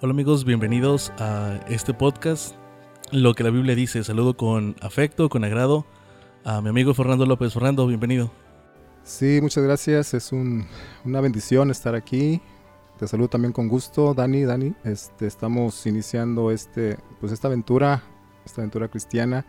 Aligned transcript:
Hola 0.00 0.12
amigos, 0.12 0.44
bienvenidos 0.44 1.10
a 1.18 1.58
este 1.68 1.92
podcast. 1.92 2.54
Lo 3.10 3.34
que 3.34 3.42
la 3.42 3.50
Biblia 3.50 3.74
dice, 3.74 4.04
saludo 4.04 4.36
con 4.36 4.76
afecto, 4.80 5.28
con 5.28 5.42
agrado 5.42 5.86
a 6.44 6.60
mi 6.60 6.68
amigo 6.68 6.94
Fernando 6.94 7.26
López. 7.26 7.52
Fernando, 7.52 7.84
bienvenido. 7.84 8.30
Sí, 9.02 9.40
muchas 9.42 9.64
gracias. 9.64 10.14
Es 10.14 10.30
una 10.30 11.20
bendición 11.20 11.72
estar 11.72 11.96
aquí. 11.96 12.40
Te 12.96 13.08
saludo 13.08 13.26
también 13.26 13.52
con 13.52 13.66
gusto, 13.66 14.14
Dani. 14.14 14.44
Dani, 14.44 14.72
este, 14.84 15.26
estamos 15.26 15.84
iniciando 15.84 16.52
este, 16.52 16.96
pues 17.18 17.32
esta 17.32 17.48
aventura, 17.48 18.04
esta 18.46 18.60
aventura 18.60 18.86
cristiana, 18.86 19.46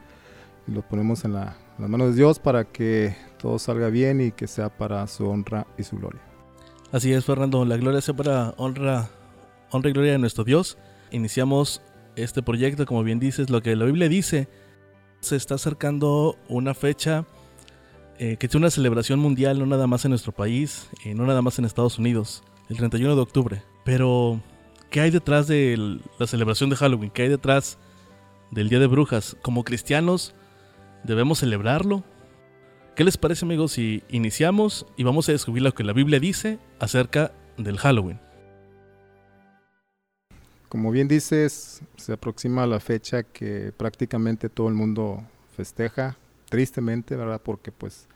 y 0.68 0.72
lo 0.72 0.82
ponemos 0.82 1.26
en 1.26 1.34
las 1.34 1.54
manos 1.78 2.10
de 2.10 2.16
Dios 2.16 2.40
para 2.40 2.66
que 2.66 3.16
todo 3.38 3.60
salga 3.60 3.90
bien 3.90 4.20
y 4.20 4.32
que 4.32 4.48
sea 4.48 4.76
para 4.76 5.06
su 5.06 5.30
honra 5.30 5.68
y 5.78 5.84
su 5.84 5.96
gloria. 5.98 6.22
Así 6.92 7.14
es, 7.14 7.24
Fernando. 7.24 7.66
La 7.66 7.78
gloria 7.78 8.02
sea 8.02 8.16
para 8.16 8.56
honra 8.58 9.12
honra 9.72 9.90
y 9.90 9.94
gloria 9.94 10.12
de 10.14 10.18
nuestro 10.18 10.44
Dios. 10.44 10.78
Iniciamos 11.12 11.82
este 12.16 12.42
proyecto, 12.42 12.86
como 12.86 13.04
bien 13.04 13.20
dices, 13.20 13.50
lo 13.50 13.62
que 13.62 13.76
la 13.76 13.86
Biblia 13.86 14.10
dice. 14.10 14.48
Se 15.22 15.36
está 15.36 15.56
acercando 15.56 16.38
una 16.48 16.74
fecha 16.74 17.26
eh, 18.18 18.38
que 18.38 18.48
tiene 18.48 18.66
una 18.66 18.72
celebración 18.72 19.20
mundial, 19.20 19.60
no 19.60 19.66
nada 19.66 19.88
más 19.88 20.06
en 20.06 20.10
nuestro 20.10 20.32
país, 20.32 20.90
y 21.06 21.14
no 21.14 21.26
nada 21.26 21.42
más 21.42 21.58
en 21.60 21.66
Estados 21.66 21.98
Unidos, 22.00 22.44
el 22.70 22.78
31 22.78 23.16
de 23.16 23.22
octubre. 23.22 23.64
Pero, 23.86 24.42
¿qué 24.90 25.02
hay 25.02 25.12
detrás 25.12 25.48
de 25.48 26.00
la 26.18 26.28
celebración 26.28 26.70
de 26.70 26.76
Halloween? 26.76 27.12
¿Qué 27.12 27.24
hay 27.24 27.30
detrás 27.30 27.78
del 28.52 28.70
Día 28.70 28.80
de 28.80 28.88
Brujas? 28.88 29.38
Como 29.42 29.64
cristianos, 29.64 30.36
¿debemos 31.04 31.40
celebrarlo? 31.40 32.04
¿Qué 32.96 33.06
les 33.06 33.18
parece 33.18 33.46
amigos 33.46 33.72
si 33.72 34.04
iniciamos 34.10 34.86
y 34.98 35.04
vamos 35.04 35.30
a 35.30 35.32
descubrir 35.32 35.64
lo 35.64 35.74
que 35.74 35.86
la 35.86 35.94
Biblia 35.94 36.20
dice 36.20 36.60
acerca 36.80 37.32
del 37.58 37.78
Halloween? 37.78 38.20
Como 40.70 40.92
bien 40.92 41.08
dices, 41.08 41.82
se 41.98 42.14
aproxima 42.14 42.68
la 42.68 42.80
fecha 42.80 43.24
que 43.24 43.74
prácticamente 43.76 44.50
todo 44.50 44.68
el 44.68 44.76
mundo 44.76 45.24
festeja, 45.58 46.16
tristemente, 46.48 47.16
¿verdad? 47.16 47.42
Porque 47.44 47.72
pues 47.72 48.08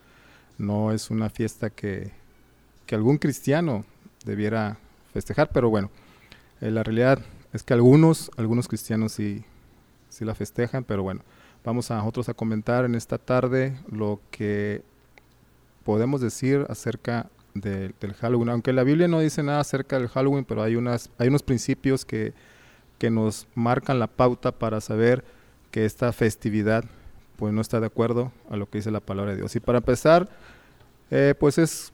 no 0.56 0.92
es 0.92 1.10
una 1.10 1.30
fiesta 1.30 1.70
que, 1.70 2.12
algún 2.92 3.18
cristiano 3.18 3.84
debiera 4.24 4.78
festejar, 5.12 5.50
pero 5.52 5.68
bueno, 5.68 5.90
eh, 6.60 6.70
la 6.70 6.84
realidad 6.84 7.18
es 7.52 7.64
que 7.64 7.74
algunos, 7.74 8.30
algunos 8.36 8.68
cristianos 8.68 9.10
sí, 9.10 9.42
sí 10.08 10.24
la 10.24 10.36
festejan, 10.36 10.84
pero 10.84 11.02
bueno, 11.02 11.22
vamos 11.64 11.90
a 11.90 11.96
nosotros 11.96 12.28
a 12.28 12.34
comentar 12.34 12.84
en 12.84 12.94
esta 12.94 13.18
tarde 13.18 13.76
lo 13.90 14.20
que 14.30 14.84
podemos 15.82 16.20
decir 16.20 16.64
acerca 16.68 17.28
del 17.54 17.94
Halloween. 18.20 18.50
Aunque 18.50 18.72
la 18.72 18.84
Biblia 18.84 19.08
no 19.08 19.20
dice 19.20 19.42
nada 19.42 19.60
acerca 19.60 19.98
del 19.98 20.08
Halloween, 20.08 20.44
pero 20.44 20.62
hay, 20.62 20.76
hay 21.18 21.28
unos 21.28 21.42
principios 21.42 22.04
que, 22.04 22.34
que 22.98 23.10
nos 23.10 23.46
marcan 23.54 23.98
la 23.98 24.08
pauta 24.08 24.52
para 24.52 24.80
saber 24.80 25.24
que 25.70 25.84
esta 25.84 26.12
festividad 26.12 26.84
pues 27.36 27.52
no 27.52 27.60
está 27.60 27.80
de 27.80 27.86
acuerdo 27.86 28.32
a 28.48 28.56
lo 28.56 28.68
que 28.68 28.78
dice 28.78 28.90
la 28.90 29.00
palabra 29.00 29.32
de 29.32 29.38
Dios. 29.38 29.56
Y 29.56 29.60
para 29.60 29.78
empezar, 29.78 30.28
eh, 31.10 31.34
pues 31.38 31.58
es 31.58 31.92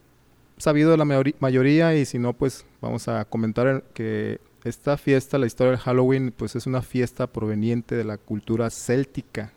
sabido 0.59 0.91
de 0.91 0.99
la 0.99 1.05
mayoría 1.05 1.95
y 1.95 2.05
si 2.05 2.19
no, 2.19 2.35
pues 2.35 2.67
vamos 2.81 3.09
a 3.09 3.25
comentar 3.25 3.85
que 3.95 4.41
esta 4.65 4.99
fiesta, 4.99 5.39
la 5.39 5.47
historia 5.47 5.71
del 5.71 5.81
Halloween, 5.81 6.35
pues 6.37 6.55
es 6.57 6.67
una 6.67 6.83
fiesta 6.83 7.27
proveniente 7.27 7.95
de 7.95 8.05
la 8.05 8.19
cultura 8.19 8.69
céltica, 8.69 9.53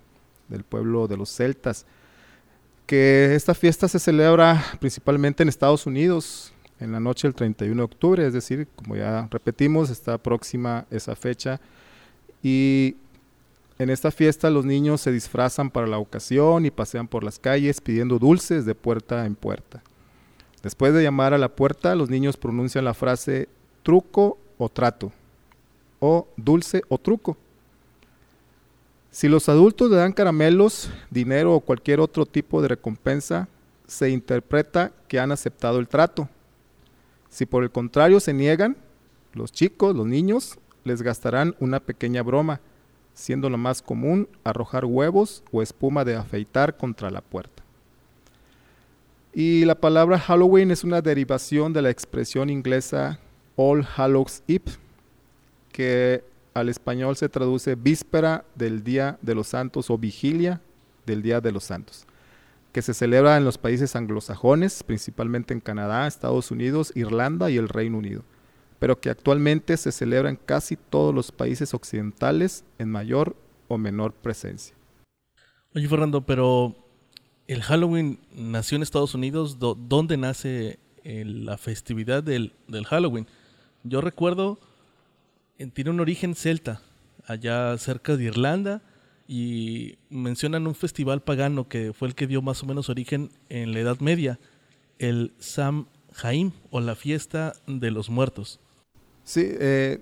del 0.48 0.64
pueblo 0.64 1.08
de 1.08 1.18
los 1.18 1.30
celtas 1.30 1.86
que 2.86 3.36
esta 3.36 3.54
fiesta 3.54 3.88
se 3.88 4.00
celebra 4.00 4.64
principalmente 4.80 5.44
en 5.44 5.50
Estados 5.50 5.86
Unidos 5.86 6.54
en 6.80 6.92
la 6.92 7.00
noche 7.00 7.28
del 7.28 7.36
31 7.36 7.76
de 7.76 7.84
octubre, 7.84 8.28
es 8.28 8.34
decir, 8.34 8.68
como 8.76 8.96
ya 8.96 9.28
repetimos, 9.32 9.90
está 9.90 10.18
próxima 10.18 10.86
esa 10.92 11.16
fecha 11.16 11.62
y 12.42 12.98
en 13.80 13.90
esta 13.90 14.12
fiesta 14.12 14.50
los 14.50 14.66
niños 14.66 15.02
se 15.02 15.12
disfrazan 15.12 15.70
para 15.70 15.88
la 15.88 15.98
ocasión 15.98 16.66
y 16.66 16.72
pasean 16.72 17.08
por 17.08 17.24
las 17.24 17.40
calles 17.40 17.82
pidiendo 17.82 18.20
dulces 18.20 18.66
de 18.66 18.76
puerta 18.76 19.26
en 19.26 19.36
puerta. 19.36 19.82
Después 20.62 20.94
de 20.94 21.04
llamar 21.04 21.34
a 21.34 21.38
la 21.38 21.50
puerta, 21.50 21.96
los 21.96 22.10
niños 22.10 22.38
pronuncian 22.38 22.86
la 22.86 22.94
frase 22.94 23.50
truco 23.82 24.38
o 24.58 24.70
trato 24.70 25.12
o 26.00 26.28
dulce 26.36 26.82
o 26.90 26.98
truco. 26.98 27.38
Si 29.14 29.28
los 29.28 29.48
adultos 29.48 29.92
le 29.92 29.98
dan 29.98 30.12
caramelos, 30.12 30.90
dinero 31.12 31.54
o 31.54 31.60
cualquier 31.60 32.00
otro 32.00 32.26
tipo 32.26 32.64
de 32.64 32.70
recompensa, 32.70 33.48
se 33.86 34.10
interpreta 34.10 34.92
que 35.08 35.20
han 35.20 35.32
aceptado 35.32 35.78
el 35.78 35.88
trato. 35.88 36.28
Si 37.30 37.46
por 37.46 37.62
el 37.62 37.70
contrario 37.70 38.20
se 38.20 38.34
niegan, 38.34 38.76
los 39.34 39.52
chicos, 39.52 39.96
los 39.96 40.08
niños, 40.08 40.58
les 40.84 41.04
gastarán 41.04 41.56
una 41.60 41.80
pequeña 41.80 42.24
broma, 42.24 42.60
siendo 43.14 43.52
lo 43.52 43.58
más 43.60 43.84
común 43.84 44.28
arrojar 44.44 44.84
huevos 44.84 45.44
o 45.52 45.62
espuma 45.62 46.04
de 46.04 46.16
afeitar 46.16 46.76
contra 46.76 47.12
la 47.12 47.22
puerta. 47.22 47.62
Y 49.32 49.64
la 49.66 49.76
palabra 49.76 50.18
Halloween 50.18 50.72
es 50.72 50.84
una 50.84 51.04
derivación 51.04 51.72
de 51.72 51.84
la 51.84 51.92
expresión 51.92 52.50
inglesa 52.50 53.20
All 53.58 53.86
Hallows 53.96 54.42
Eve, 54.48 54.72
que 55.72 56.24
al 56.54 56.70
español 56.70 57.16
se 57.16 57.30
traduce 57.30 57.76
víspera 57.76 58.46
del 58.56 58.84
Día 58.84 59.18
de 59.22 59.36
los 59.36 59.48
Santos 59.48 59.90
o 59.90 59.98
vigilia 59.98 60.62
del 61.06 61.22
Día 61.22 61.42
de 61.42 61.52
los 61.52 61.64
Santos, 61.64 62.06
que 62.72 62.82
se 62.82 62.94
celebra 62.94 63.38
en 63.38 63.46
los 63.46 63.58
países 63.58 63.96
anglosajones, 63.96 64.84
principalmente 64.84 65.54
en 65.54 65.60
Canadá, 65.60 66.08
Estados 66.08 66.52
Unidos, 66.52 66.92
Irlanda 66.96 67.50
y 67.50 67.58
el 67.58 67.70
Reino 67.70 67.98
Unido, 67.98 68.24
pero 68.80 69.00
que 69.00 69.10
actualmente 69.10 69.78
se 69.78 69.92
celebra 69.92 70.30
en 70.30 70.36
casi 70.36 70.76
todos 70.76 71.14
los 71.14 71.32
países 71.32 71.74
occidentales 71.74 72.64
en 72.78 72.90
mayor 72.90 73.36
o 73.68 73.78
menor 73.78 74.14
presencia. 74.14 74.76
Oye 75.76 75.88
Fernando, 75.88 76.26
pero 76.26 76.76
el 77.48 77.62
Halloween 77.64 78.20
nació 78.36 78.76
en 78.76 78.84
Estados 78.84 79.16
Unidos, 79.16 79.58
¿dónde 79.60 80.18
nace 80.18 80.80
eh, 81.04 81.26
la 81.26 81.58
festividad 81.58 82.24
del, 82.24 82.54
del 82.68 82.86
Halloween? 82.86 83.28
Yo 83.84 84.00
recuerdo 84.00 84.60
tiene 85.74 85.90
un 85.90 86.00
origen 86.00 86.36
celta, 86.36 86.82
allá 87.26 87.78
cerca 87.78 88.18
de 88.18 88.26
Irlanda, 88.26 88.82
y 89.28 89.98
mencionan 90.10 90.68
un 90.68 90.76
festival 90.76 91.22
pagano 91.22 91.68
que 91.68 91.94
fue 91.94 92.08
el 92.08 92.16
que 92.16 92.28
dio 92.28 92.42
más 92.42 92.62
o 92.64 92.66
menos 92.66 92.90
origen 92.90 93.32
en 93.50 93.74
la 93.74 93.80
Edad 93.80 94.00
Media, 94.00 94.40
el 95.00 95.34
Sam 95.40 95.88
Jaim 96.14 96.52
o 96.72 96.80
la 96.82 96.96
fiesta 96.96 97.54
de 97.68 97.92
los 97.92 98.10
muertos. 98.10 98.60
Sí, 99.24 99.44
eh, 99.46 100.02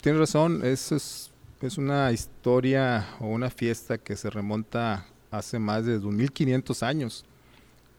tienes 0.00 0.20
razón, 0.20 0.64
es, 0.64 0.92
es, 0.92 1.30
una 1.76 2.10
historia 2.10 3.06
o 3.20 3.26
una 3.26 3.48
fiesta 3.48 3.96
que 3.96 4.16
se 4.16 4.30
remonta 4.30 5.06
hace 5.30 5.58
más 5.60 5.84
de 5.84 5.98
2500 5.98 6.82
años, 6.82 7.24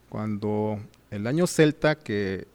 cuando 0.10 0.80
el 1.12 1.28
año 1.28 1.48
celta, 1.48 1.96
que 1.96 2.46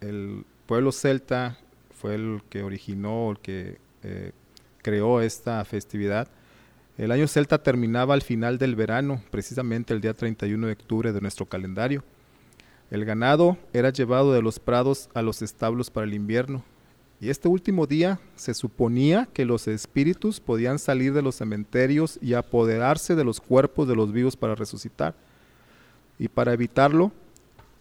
el 0.00 0.44
pueblo 0.66 0.90
celta 0.90 1.56
fue 2.00 2.16
el 2.16 2.42
que 2.50 2.62
originó, 2.62 3.30
el 3.30 3.38
que 3.38 3.78
eh, 4.06 4.32
creó 4.82 5.20
esta 5.20 5.64
festividad. 5.64 6.28
El 6.96 7.10
año 7.10 7.26
celta 7.26 7.62
terminaba 7.62 8.14
al 8.14 8.22
final 8.22 8.56
del 8.56 8.76
verano, 8.76 9.20
precisamente 9.32 9.92
el 9.92 10.00
día 10.00 10.14
31 10.14 10.68
de 10.68 10.72
octubre 10.72 11.12
de 11.12 11.20
nuestro 11.20 11.46
calendario. 11.46 12.04
El 12.90 13.04
ganado 13.04 13.58
era 13.72 13.90
llevado 13.90 14.32
de 14.32 14.42
los 14.42 14.60
prados 14.60 15.10
a 15.12 15.22
los 15.22 15.42
establos 15.42 15.90
para 15.90 16.06
el 16.06 16.14
invierno, 16.14 16.62
y 17.20 17.30
este 17.30 17.48
último 17.48 17.86
día 17.86 18.20
se 18.36 18.54
suponía 18.54 19.26
que 19.32 19.46
los 19.46 19.66
espíritus 19.66 20.38
podían 20.38 20.78
salir 20.78 21.14
de 21.14 21.22
los 21.22 21.36
cementerios 21.36 22.18
y 22.20 22.34
apoderarse 22.34 23.14
de 23.16 23.24
los 23.24 23.40
cuerpos 23.40 23.88
de 23.88 23.96
los 23.96 24.12
vivos 24.12 24.36
para 24.36 24.54
resucitar. 24.54 25.14
Y 26.18 26.28
para 26.28 26.52
evitarlo, 26.52 27.12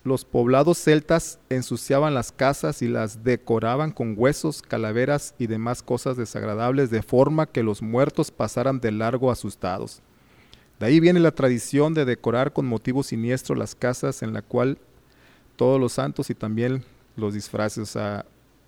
los 0.06 0.24
poblados 0.24 0.78
celtas 0.78 1.40
ensuciaban 1.50 2.14
las 2.14 2.32
casas 2.32 2.84
y 2.84 2.88
las 2.88 3.24
decoraban 3.24 3.92
con 3.92 4.14
huesos, 4.16 4.62
calaveras 4.62 5.34
y 5.40 5.48
demás 5.48 5.82
cosas 5.82 6.16
desagradables 6.16 6.92
de 6.92 7.02
forma 7.02 7.48
que 7.48 7.64
los 7.64 7.82
muertos 7.82 8.30
pasaran 8.30 8.80
de 8.80 8.92
largo 8.92 9.32
asustados. 9.32 10.04
De 10.80 10.86
ahí 10.86 11.00
viene 11.00 11.20
la 11.20 11.32
tradición 11.32 11.96
de 11.96 12.06
decorar 12.06 12.54
con 12.54 12.68
motivo 12.68 13.02
siniestro 13.02 13.56
las 13.56 13.74
casas 13.74 14.22
en 14.22 14.32
la 14.34 14.44
cual 14.44 14.78
todos 15.56 15.82
los 15.82 15.94
santos 15.94 16.30
y 16.30 16.36
también 16.36 16.84
los 17.16 17.34
disfraces, 17.34 17.96
o 17.96 18.24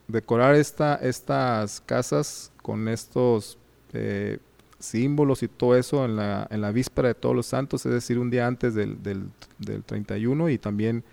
decorar 0.08 0.56
esta, 0.56 0.96
estas 0.96 1.82
casas 1.82 2.52
con 2.64 2.88
estos 2.88 3.60
eh, 3.94 4.40
símbolos 4.80 5.44
y 5.44 5.48
todo 5.50 5.76
eso 5.76 6.04
en 6.04 6.16
la, 6.16 6.48
en 6.50 6.62
la 6.62 6.72
víspera 6.72 7.10
de 7.10 7.14
todos 7.14 7.36
los 7.36 7.46
santos, 7.46 7.86
es 7.86 7.92
decir, 7.92 8.18
un 8.18 8.32
día 8.32 8.48
antes 8.48 8.74
del, 8.74 9.04
del, 9.04 9.30
del 9.60 9.84
31 9.84 10.50
y 10.50 10.58
también 10.58 11.04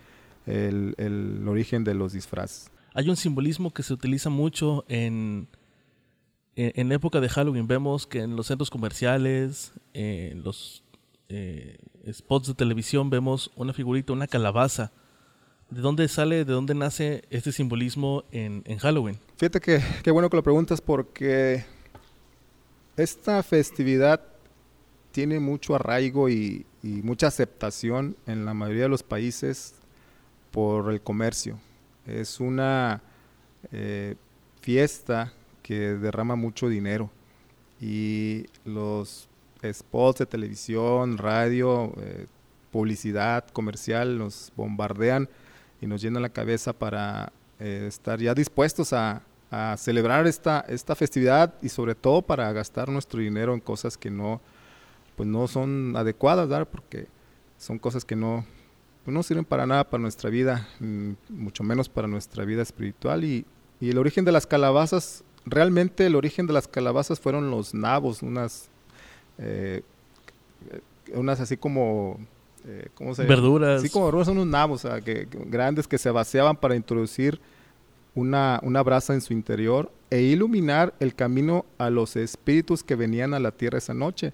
el, 0.46 1.44
origen 1.46 1.84
de 1.84 1.94
los 1.94 2.12
disfraces. 2.12 2.70
Hay 2.94 3.08
un 3.08 3.16
simbolismo 3.16 3.72
que 3.72 3.82
se 3.82 3.92
utiliza 3.92 4.30
mucho 4.30 4.84
en, 4.88 5.48
en, 6.54 6.92
época 6.92 7.20
de 7.20 7.28
Halloween. 7.28 7.66
Vemos 7.66 8.06
que 8.06 8.20
en 8.20 8.36
los 8.36 8.46
centros 8.46 8.70
comerciales, 8.70 9.72
en 9.92 10.42
los 10.42 10.84
eh, 11.28 11.78
spots 12.12 12.48
de 12.48 12.54
televisión, 12.54 13.10
vemos 13.10 13.50
una 13.56 13.72
figurita, 13.72 14.12
una 14.12 14.26
calabaza 14.26 14.92
¿De 15.70 15.80
dónde 15.80 16.06
sale, 16.08 16.44
de 16.44 16.52
dónde 16.52 16.74
nace 16.74 17.24
este 17.30 17.50
simbolismo 17.50 18.24
en, 18.30 18.62
Halloween? 18.78 19.18
Fíjate 19.36 19.60
que 19.60 19.82
qué 20.02 20.10
bueno 20.10 20.30
que 20.30 20.36
lo 20.36 20.42
preguntas 20.42 20.80
porque 20.80 21.64
esta 22.96 23.42
festividad 23.42 24.20
tiene 25.10 25.40
mucho 25.40 25.74
arraigo 25.74 26.28
y, 26.28 26.66
mucha 26.82 27.28
aceptación 27.28 28.14
en 28.26 28.44
la 28.44 28.52
mayoría 28.52 28.82
de 28.82 28.88
los 28.90 29.02
países 29.02 29.74
por 30.54 30.92
el 30.92 31.00
comercio. 31.00 31.58
Es 32.06 32.38
una 32.38 33.02
eh, 33.72 34.14
fiesta 34.60 35.32
que 35.64 35.94
derrama 35.94 36.36
mucho 36.36 36.68
dinero 36.68 37.10
y 37.80 38.46
los 38.64 39.28
spots 39.64 40.20
de 40.20 40.26
televisión, 40.26 41.18
radio, 41.18 41.92
eh, 41.96 42.26
publicidad 42.70 43.44
comercial 43.48 44.16
nos 44.16 44.52
bombardean 44.54 45.28
y 45.80 45.88
nos 45.88 46.00
llenan 46.00 46.22
la 46.22 46.28
cabeza 46.28 46.72
para 46.72 47.32
eh, 47.58 47.86
estar 47.88 48.20
ya 48.20 48.32
dispuestos 48.32 48.92
a, 48.92 49.22
celebrar 49.76 50.26
esta, 50.26 50.64
esta 50.66 50.96
festividad 50.96 51.54
y 51.62 51.68
sobre 51.68 51.94
todo 51.94 52.22
para 52.22 52.52
gastar 52.52 52.88
nuestro 52.88 53.20
dinero 53.20 53.54
en 53.54 53.60
cosas 53.60 53.96
que 53.96 54.10
no, 54.10 54.40
pues 55.14 55.28
no 55.28 55.46
son 55.46 55.94
adecuadas, 55.96 56.48
¿verdad? 56.48 56.66
porque 56.68 57.06
son 57.56 57.78
cosas 57.78 58.04
que 58.04 58.16
no, 58.16 58.44
no 59.12 59.22
sirven 59.22 59.44
para 59.44 59.66
nada 59.66 59.84
para 59.84 60.00
nuestra 60.00 60.30
vida, 60.30 60.66
mm, 60.80 61.10
mucho 61.28 61.62
menos 61.62 61.88
para 61.88 62.08
nuestra 62.08 62.44
vida 62.44 62.62
espiritual. 62.62 63.24
Y, 63.24 63.44
y 63.80 63.90
el 63.90 63.98
origen 63.98 64.24
de 64.24 64.32
las 64.32 64.46
calabazas, 64.46 65.24
realmente 65.44 66.06
el 66.06 66.14
origen 66.14 66.46
de 66.46 66.52
las 66.52 66.68
calabazas 66.68 67.20
fueron 67.20 67.50
los 67.50 67.74
nabos, 67.74 68.22
unas, 68.22 68.68
eh, 69.38 69.82
unas 71.12 71.40
así 71.40 71.56
como 71.56 72.18
eh, 72.66 72.88
¿cómo 72.94 73.14
se 73.14 73.24
Verduras. 73.24 73.82
Sí, 73.82 73.90
como 73.90 74.06
verduras 74.06 74.26
son 74.26 74.38
unos 74.38 74.50
nabos, 74.50 74.86
que, 75.04 75.28
grandes 75.46 75.86
que 75.86 75.98
se 75.98 76.10
vaciaban 76.10 76.56
para 76.56 76.76
introducir 76.76 77.40
una, 78.14 78.58
una 78.62 78.82
brasa 78.82 79.12
en 79.12 79.20
su 79.20 79.32
interior 79.32 79.90
e 80.10 80.22
iluminar 80.22 80.94
el 81.00 81.14
camino 81.14 81.66
a 81.76 81.90
los 81.90 82.16
espíritus 82.16 82.82
que 82.82 82.94
venían 82.94 83.34
a 83.34 83.40
la 83.40 83.50
tierra 83.50 83.78
esa 83.78 83.92
noche 83.92 84.32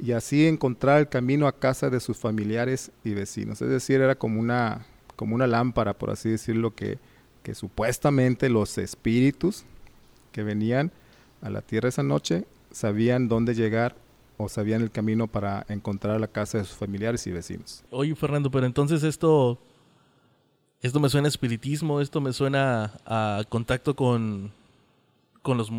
y 0.00 0.12
así 0.12 0.46
encontrar 0.46 1.00
el 1.00 1.08
camino 1.08 1.46
a 1.46 1.52
casa 1.52 1.90
de 1.90 2.00
sus 2.00 2.16
familiares 2.16 2.90
y 3.04 3.14
vecinos. 3.14 3.60
Es 3.62 3.68
decir, 3.68 4.00
era 4.00 4.14
como 4.14 4.40
una, 4.40 4.86
como 5.16 5.34
una 5.34 5.46
lámpara, 5.46 5.94
por 5.94 6.10
así 6.10 6.30
decirlo, 6.30 6.74
que, 6.74 6.98
que 7.42 7.54
supuestamente 7.54 8.48
los 8.48 8.78
espíritus 8.78 9.64
que 10.32 10.42
venían 10.42 10.92
a 11.42 11.50
la 11.50 11.62
tierra 11.62 11.88
esa 11.88 12.02
noche 12.02 12.44
sabían 12.70 13.28
dónde 13.28 13.54
llegar 13.54 13.96
o 14.36 14.48
sabían 14.48 14.82
el 14.82 14.90
camino 14.90 15.26
para 15.26 15.66
encontrar 15.68 16.20
la 16.20 16.28
casa 16.28 16.58
de 16.58 16.64
sus 16.64 16.76
familiares 16.76 17.26
y 17.26 17.32
vecinos. 17.32 17.82
Oye, 17.90 18.14
Fernando, 18.14 18.50
pero 18.50 18.66
entonces 18.66 19.02
esto, 19.02 19.58
esto 20.80 21.00
me 21.00 21.08
suena 21.08 21.26
a 21.26 21.28
espiritismo, 21.30 22.00
esto 22.00 22.20
me 22.20 22.32
suena 22.32 22.92
a 23.04 23.42
contacto 23.48 23.96
con, 23.96 24.52
con, 25.42 25.58
los, 25.58 25.70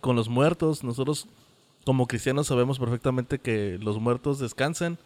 con 0.00 0.14
los 0.14 0.28
muertos. 0.28 0.84
Nosotros 0.84 1.26
como 1.84 2.06
cristianos 2.06 2.46
sabemos 2.46 2.78
perfectamente 2.78 3.38
que 3.38 3.78
los 3.80 3.98
muertos 3.98 4.38
descansan, 4.38 4.98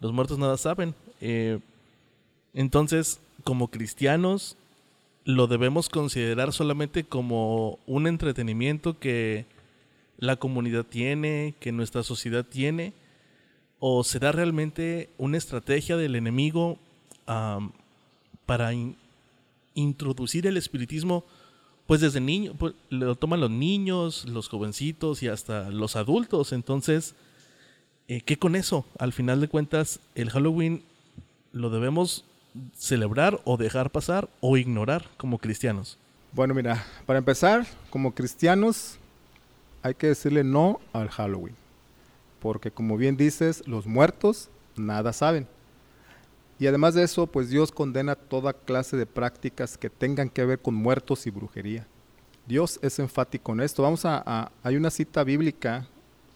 los 0.00 0.12
muertos 0.12 0.38
nada 0.38 0.56
saben. 0.56 0.94
Eh, 1.20 1.60
entonces, 2.54 3.20
como 3.44 3.68
cristianos, 3.68 4.56
lo 5.24 5.46
debemos 5.46 5.88
considerar 5.88 6.52
solamente 6.52 7.04
como 7.04 7.78
un 7.86 8.06
entretenimiento 8.06 8.98
que 8.98 9.44
la 10.18 10.36
comunidad 10.36 10.84
tiene, 10.84 11.54
que 11.60 11.72
nuestra 11.72 12.02
sociedad 12.02 12.44
tiene, 12.44 12.94
o 13.78 14.04
será 14.04 14.32
realmente 14.32 15.10
una 15.18 15.36
estrategia 15.36 15.96
del 15.96 16.16
enemigo 16.16 16.78
para 18.46 18.70
introducir 19.74 20.46
el 20.46 20.56
espiritismo, 20.56 21.24
pues 21.86 22.00
desde 22.00 22.20
niño, 22.20 22.54
pues, 22.58 22.74
lo 22.90 23.14
toman 23.14 23.40
los 23.40 23.50
niños, 23.50 24.24
los 24.26 24.48
jovencitos 24.48 25.22
y 25.22 25.28
hasta 25.28 25.70
los 25.70 25.96
adultos. 25.96 26.52
Entonces, 26.52 27.14
eh, 28.08 28.20
¿qué 28.20 28.36
con 28.38 28.56
eso? 28.56 28.84
Al 28.98 29.12
final 29.12 29.40
de 29.40 29.48
cuentas, 29.48 30.00
el 30.14 30.30
Halloween 30.30 30.82
lo 31.52 31.70
debemos 31.70 32.24
celebrar 32.76 33.40
o 33.44 33.56
dejar 33.56 33.90
pasar 33.90 34.28
o 34.40 34.56
ignorar 34.56 35.06
como 35.16 35.38
cristianos. 35.38 35.98
Bueno, 36.32 36.54
mira, 36.54 36.84
para 37.06 37.18
empezar, 37.18 37.66
como 37.90 38.14
cristianos, 38.14 38.98
hay 39.82 39.94
que 39.94 40.08
decirle 40.08 40.42
no 40.44 40.80
al 40.92 41.08
Halloween. 41.08 41.54
Porque 42.40 42.70
como 42.70 42.96
bien 42.96 43.16
dices, 43.16 43.62
los 43.66 43.86
muertos 43.86 44.50
nada 44.76 45.12
saben. 45.12 45.46
Y 46.58 46.66
además 46.66 46.94
de 46.94 47.02
eso, 47.02 47.26
pues 47.26 47.50
Dios 47.50 47.70
condena 47.70 48.14
toda 48.14 48.52
clase 48.52 48.96
de 48.96 49.06
prácticas 49.06 49.76
que 49.76 49.90
tengan 49.90 50.30
que 50.30 50.44
ver 50.44 50.58
con 50.58 50.74
muertos 50.74 51.26
y 51.26 51.30
brujería. 51.30 51.86
Dios 52.46 52.78
es 52.82 52.98
enfático 52.98 53.52
en 53.52 53.60
esto. 53.60 53.82
Vamos 53.82 54.04
a, 54.04 54.50
hay 54.62 54.76
una 54.76 54.90
cita 54.90 55.22
bíblica, 55.24 55.86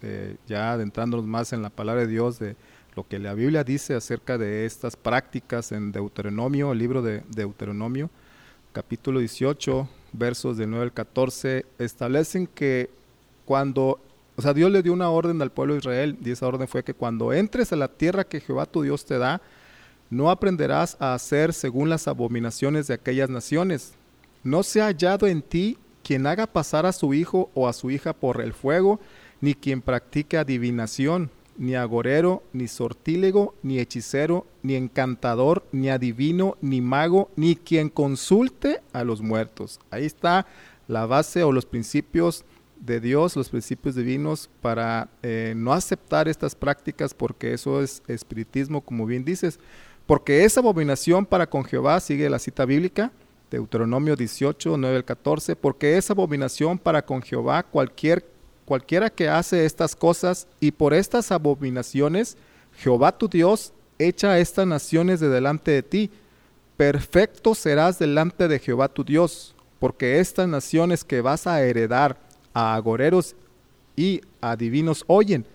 eh, 0.02 0.36
ya 0.46 0.72
adentrándonos 0.72 1.26
más 1.26 1.52
en 1.52 1.62
la 1.62 1.70
palabra 1.70 2.02
de 2.02 2.08
Dios, 2.08 2.38
de 2.38 2.56
lo 2.96 3.06
que 3.06 3.18
la 3.18 3.34
Biblia 3.34 3.64
dice 3.64 3.94
acerca 3.94 4.36
de 4.36 4.66
estas 4.66 4.96
prácticas 4.96 5.72
en 5.72 5.92
Deuteronomio, 5.92 6.72
el 6.72 6.78
libro 6.78 7.02
de 7.02 7.22
Deuteronomio, 7.28 8.10
capítulo 8.72 9.20
18, 9.20 9.88
versos 10.12 10.56
del 10.56 10.70
9 10.70 10.84
al 10.84 10.92
14, 10.92 11.64
establecen 11.78 12.46
que 12.46 12.90
cuando, 13.44 14.00
o 14.36 14.42
sea, 14.42 14.52
Dios 14.52 14.70
le 14.70 14.82
dio 14.82 14.92
una 14.92 15.10
orden 15.10 15.40
al 15.40 15.52
pueblo 15.52 15.74
de 15.74 15.78
Israel 15.78 16.18
y 16.22 16.30
esa 16.30 16.46
orden 16.46 16.66
fue 16.66 16.82
que 16.82 16.94
cuando 16.94 17.32
entres 17.32 17.72
a 17.72 17.76
la 17.76 17.88
tierra 17.88 18.24
que 18.24 18.40
Jehová 18.40 18.66
tu 18.66 18.82
Dios 18.82 19.04
te 19.04 19.18
da, 19.18 19.40
no 20.10 20.30
aprenderás 20.30 20.96
a 21.00 21.14
hacer 21.14 21.52
según 21.52 21.88
las 21.88 22.08
abominaciones 22.08 22.88
de 22.88 22.94
aquellas 22.94 23.30
naciones. 23.30 23.94
No 24.42 24.62
se 24.62 24.82
ha 24.82 24.86
hallado 24.86 25.26
en 25.26 25.40
ti 25.40 25.78
quien 26.02 26.26
haga 26.26 26.46
pasar 26.46 26.84
a 26.86 26.92
su 26.92 27.14
hijo 27.14 27.50
o 27.54 27.68
a 27.68 27.72
su 27.72 27.90
hija 27.90 28.12
por 28.12 28.40
el 28.40 28.52
fuego, 28.52 29.00
ni 29.40 29.54
quien 29.54 29.80
practique 29.80 30.36
adivinación, 30.36 31.30
ni 31.56 31.74
agorero, 31.74 32.42
ni 32.52 32.68
sortílego, 32.68 33.54
ni 33.62 33.78
hechicero, 33.78 34.46
ni 34.62 34.74
encantador, 34.74 35.64
ni 35.72 35.90
adivino, 35.90 36.56
ni 36.60 36.80
mago, 36.80 37.30
ni 37.36 37.54
quien 37.54 37.88
consulte 37.90 38.80
a 38.92 39.04
los 39.04 39.20
muertos. 39.20 39.78
Ahí 39.90 40.06
está 40.06 40.46
la 40.88 41.06
base 41.06 41.44
o 41.44 41.52
los 41.52 41.66
principios 41.66 42.44
de 42.80 42.98
Dios, 42.98 43.36
los 43.36 43.50
principios 43.50 43.94
divinos, 43.94 44.48
para 44.62 45.10
eh, 45.22 45.52
no 45.54 45.74
aceptar 45.74 46.28
estas 46.28 46.54
prácticas 46.54 47.12
porque 47.12 47.52
eso 47.52 47.82
es 47.82 48.02
espiritismo, 48.08 48.80
como 48.80 49.04
bien 49.04 49.24
dices, 49.24 49.60
porque 50.10 50.42
esa 50.44 50.58
abominación 50.58 51.24
para 51.24 51.48
con 51.48 51.62
Jehová, 51.62 52.00
sigue 52.00 52.28
la 52.28 52.40
cita 52.40 52.64
bíblica, 52.64 53.12
Deuteronomio 53.48 54.16
18, 54.16 54.76
9 54.76 54.96
al 54.96 55.04
14, 55.04 55.54
porque 55.54 55.96
esa 55.96 56.14
abominación 56.14 56.80
para 56.80 57.06
con 57.06 57.22
Jehová, 57.22 57.62
cualquier, 57.62 58.28
cualquiera 58.64 59.08
que 59.08 59.28
hace 59.28 59.64
estas 59.64 59.94
cosas, 59.94 60.48
y 60.58 60.72
por 60.72 60.94
estas 60.94 61.30
abominaciones, 61.30 62.36
Jehová 62.78 63.16
tu 63.16 63.28
Dios 63.28 63.72
echa 64.00 64.32
a 64.32 64.40
estas 64.40 64.66
naciones 64.66 65.20
de 65.20 65.28
delante 65.28 65.70
de 65.70 65.84
ti, 65.84 66.10
perfecto 66.76 67.54
serás 67.54 68.00
delante 68.00 68.48
de 68.48 68.58
Jehová 68.58 68.88
tu 68.88 69.04
Dios, 69.04 69.54
porque 69.78 70.18
estas 70.18 70.48
naciones 70.48 71.04
que 71.04 71.20
vas 71.20 71.46
a 71.46 71.62
heredar, 71.62 72.18
a 72.52 72.74
agoreros 72.74 73.36
y 73.94 74.22
a 74.40 74.56
divinos 74.56 75.04
oyen, 75.06 75.46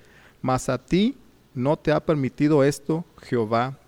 mas 0.42 0.70
a 0.70 0.78
ti 0.78 1.18
no 1.54 1.76
te 1.76 1.92
ha 1.92 2.00
permitido 2.00 2.64
esto 2.64 3.04
Jehová 3.22 3.80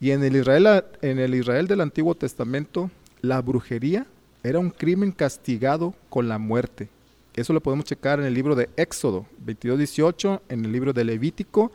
Y 0.00 0.10
en 0.10 0.24
el 0.24 0.36
Israel, 0.36 0.84
en 1.02 1.18
el 1.18 1.34
Israel 1.34 1.66
del 1.66 1.80
Antiguo 1.80 2.14
Testamento, 2.14 2.90
la 3.20 3.40
brujería 3.40 4.06
era 4.42 4.58
un 4.58 4.70
crimen 4.70 5.12
castigado 5.12 5.94
con 6.08 6.28
la 6.28 6.38
muerte. 6.38 6.88
Eso 7.34 7.52
lo 7.52 7.60
podemos 7.60 7.84
checar 7.84 8.20
en 8.20 8.26
el 8.26 8.34
libro 8.34 8.54
de 8.54 8.68
Éxodo 8.76 9.26
22-18, 9.46 10.40
en 10.48 10.64
el 10.64 10.72
libro 10.72 10.92
de 10.92 11.04
Levítico, 11.04 11.72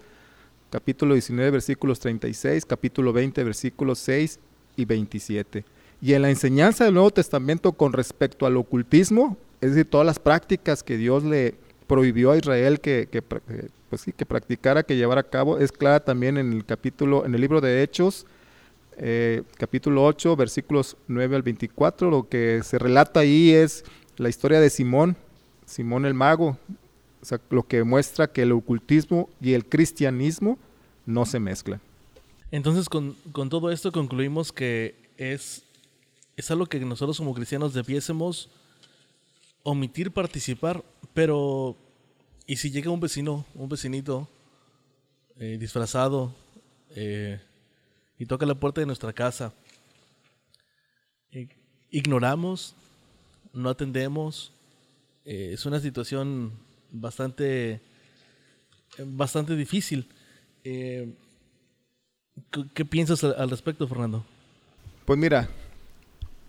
capítulo 0.69 1.13
19, 1.13 1.51
versículos 1.51 1.99
36, 1.99 2.65
capítulo 2.65 3.13
20, 3.13 3.43
versículos 3.43 3.99
6 3.99 4.39
y 4.75 4.85
27. 4.85 5.65
Y 6.01 6.13
en 6.13 6.21
la 6.21 6.29
enseñanza 6.29 6.83
del 6.83 6.93
Nuevo 6.93 7.11
Testamento 7.11 7.71
con 7.71 7.93
respecto 7.93 8.45
al 8.45 8.57
ocultismo, 8.57 9.37
es 9.61 9.71
decir, 9.71 9.89
todas 9.89 10.05
las 10.05 10.19
prácticas 10.19 10.83
que 10.83 10.97
Dios 10.97 11.23
le 11.23 11.55
prohibió 11.87 12.31
a 12.31 12.37
Israel 12.37 12.79
que, 12.81 13.07
pues 13.89 14.01
sí, 14.01 14.11
que 14.11 14.25
practicara, 14.25 14.83
que 14.83 14.97
llevara 14.97 15.21
a 15.21 15.29
cabo, 15.29 15.57
es 15.57 15.71
clara 15.71 16.01
también 16.01 16.37
en 16.37 16.53
el 16.53 16.65
capítulo, 16.65 17.25
en 17.25 17.33
el 17.33 17.41
libro 17.41 17.61
de 17.61 17.81
Hechos, 17.81 18.25
eh, 18.97 19.43
capítulo 19.57 20.05
8, 20.05 20.35
versículos 20.35 20.97
9 21.07 21.35
al 21.35 21.43
24, 21.43 22.09
lo 22.09 22.27
que 22.27 22.61
se 22.63 22.77
relata 22.77 23.21
ahí 23.21 23.51
es 23.51 23.85
la 24.17 24.29
historia 24.29 24.59
de 24.59 24.69
Simón, 24.69 25.15
Simón 25.65 26.05
el 26.05 26.13
mago, 26.13 26.57
o 27.21 27.25
sea, 27.25 27.39
lo 27.49 27.63
que 27.63 27.83
muestra 27.83 28.27
que 28.27 28.43
el 28.43 28.51
ocultismo 28.51 29.29
y 29.41 29.53
el 29.53 29.65
cristianismo 29.65 30.57
no 31.05 31.25
se 31.25 31.39
mezclan. 31.39 31.81
Entonces, 32.51 32.89
con, 32.89 33.15
con 33.31 33.49
todo 33.49 33.71
esto 33.71 33.91
concluimos 33.91 34.51
que 34.51 34.95
es, 35.17 35.63
es 36.35 36.51
algo 36.51 36.65
que 36.65 36.79
nosotros 36.79 37.17
como 37.17 37.33
cristianos 37.33 37.73
debiésemos 37.73 38.49
omitir 39.69 40.11
participar, 40.11 40.81
pero 41.13 41.75
¿y 42.45 42.55
si 42.55 42.71
llega 42.71 42.89
un 42.89 43.01
vecino, 43.01 43.45
un 43.53 43.67
vecinito 43.67 44.29
eh, 45.35 45.57
disfrazado 45.59 46.33
eh, 46.95 47.41
y 48.17 48.25
toca 48.25 48.45
la 48.45 48.55
puerta 48.55 48.79
de 48.79 48.87
nuestra 48.87 49.11
casa 49.11 49.53
eh, 51.31 51.49
ignoramos, 51.91 52.75
no 53.51 53.69
atendemos. 53.69 54.53
Es 55.25 55.65
una 55.65 55.81
situación 55.81 56.53
bastante, 56.89 57.81
bastante 58.97 59.53
difícil. 59.57 60.07
Eh, 60.63 61.13
¿Qué 62.73 62.85
piensas 62.85 63.21
al 63.25 63.49
respecto, 63.49 63.85
Fernando? 63.85 64.23
Pues 65.05 65.19
mira, 65.19 65.49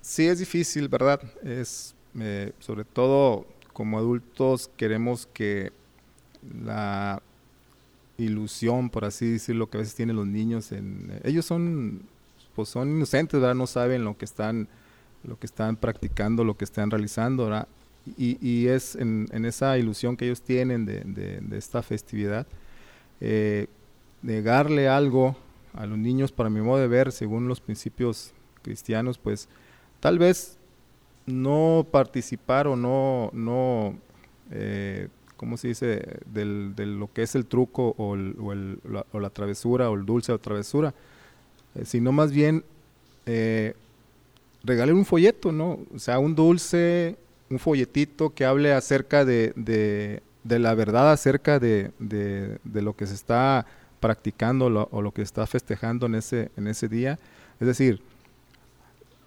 sí 0.00 0.28
es 0.28 0.38
difícil, 0.38 0.86
¿verdad? 0.86 1.20
Es 1.42 1.96
sobre 2.58 2.84
todo 2.84 3.46
como 3.72 3.98
adultos 3.98 4.70
queremos 4.76 5.26
que 5.26 5.72
la 6.64 7.22
ilusión, 8.18 8.90
por 8.90 9.04
así 9.04 9.30
decirlo, 9.30 9.70
que 9.70 9.78
a 9.78 9.80
veces 9.80 9.94
tienen 9.94 10.16
los 10.16 10.26
niños, 10.26 10.72
en, 10.72 11.20
ellos 11.24 11.46
son, 11.46 12.02
pues 12.54 12.68
son 12.68 12.90
inocentes. 12.90 13.40
No 13.54 13.66
saben 13.66 14.04
lo 14.04 14.18
que 14.18 14.24
están, 14.24 14.68
lo 15.22 15.38
que 15.38 15.46
están 15.46 15.76
practicando, 15.76 16.44
lo 16.44 16.56
que 16.56 16.64
están 16.64 16.90
realizando. 16.90 17.66
Y, 18.16 18.66
es 18.66 18.96
en, 18.96 19.28
esa 19.44 19.78
ilusión 19.78 20.16
que 20.16 20.26
ellos 20.26 20.42
tienen 20.42 20.84
de, 20.84 21.40
esta 21.52 21.82
festividad, 21.82 22.46
eh, 23.20 23.68
negarle 24.22 24.88
algo 24.88 25.36
a 25.74 25.86
los 25.86 25.98
niños, 25.98 26.32
para 26.32 26.50
mi 26.50 26.60
modo 26.60 26.80
de 26.80 26.88
ver, 26.88 27.12
según 27.12 27.46
los 27.46 27.60
principios 27.60 28.32
cristianos, 28.62 29.18
pues 29.18 29.48
tal 30.00 30.18
vez 30.18 30.57
no 31.28 31.86
participar 31.90 32.66
o 32.66 32.76
no, 32.76 33.30
no 33.32 33.94
eh, 34.50 35.08
¿cómo 35.38 35.56
se 35.56 35.68
dice?, 35.68 36.20
del, 36.26 36.74
de 36.74 36.84
lo 36.84 37.10
que 37.12 37.22
es 37.22 37.34
el 37.34 37.46
truco 37.46 37.94
o, 37.96 38.16
la, 38.16 39.30
travesura 39.30 39.88
o 39.88 39.94
el 39.94 40.04
dulce 40.04 40.32
o 40.32 40.38
travesura, 40.38 40.92
eh, 41.74 41.84
sino 41.84 42.12
más 42.12 42.32
bien 42.32 42.64
eh, 43.24 43.74
regalar 44.64 44.94
un 44.94 45.04
folleto, 45.04 45.52
¿no? 45.52 45.78
O 45.94 45.98
sea, 45.98 46.18
un 46.18 46.34
dulce, 46.34 47.16
un 47.48 47.58
folletito 47.58 48.30
que 48.30 48.44
hable 48.44 48.72
acerca 48.72 49.24
de, 49.24 49.52
de, 49.54 50.58
la 50.58 50.74
verdad, 50.74 51.12
acerca 51.12 51.58
de, 51.58 51.92
de, 51.98 52.82
lo 52.82 52.94
que 52.94 53.06
se 53.06 53.14
está 53.14 53.64
practicando 54.00 54.66
o 54.90 55.02
lo 55.02 55.12
que 55.12 55.20
se 55.20 55.26
está 55.26 55.46
festejando 55.46 56.06
en 56.06 56.16
ese, 56.16 56.50
en 56.56 56.66
ese 56.66 56.88
día. 56.88 57.18
Es 57.60 57.66
decir, 57.66 58.02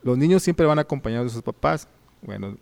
los 0.04 0.18
niños 0.18 0.44
siempre 0.44 0.66
van 0.66 0.80
acompañados 0.80 1.28
de 1.28 1.34
sus 1.34 1.44
papás. 1.44 1.88
Bueno, 2.22 2.58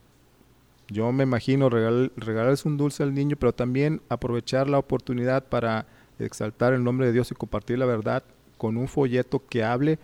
yo 0.89 1.12
me 1.12 1.24
imagino 1.24 1.69
regalarles 1.69 2.65
un 2.65 2.77
dulce 2.77 3.03
al 3.03 3.13
niño, 3.13 3.36
pero 3.38 3.53
también 3.53 4.01
aprovechar 4.10 4.67
la 4.67 4.79
oportunidad 4.79 5.46
para 5.46 5.86
exaltar 6.17 6.74
el 6.74 6.84
nombre 6.84 7.08
de 7.08 7.13
Dios 7.13 7.31
y 7.31 7.36
compartir 7.36 7.77
la 7.77 7.86
verdad 7.86 8.24
con 8.58 8.75
un 8.75 8.88
folleto 8.88 9.41
que 9.48 9.63
hable 9.63 10.00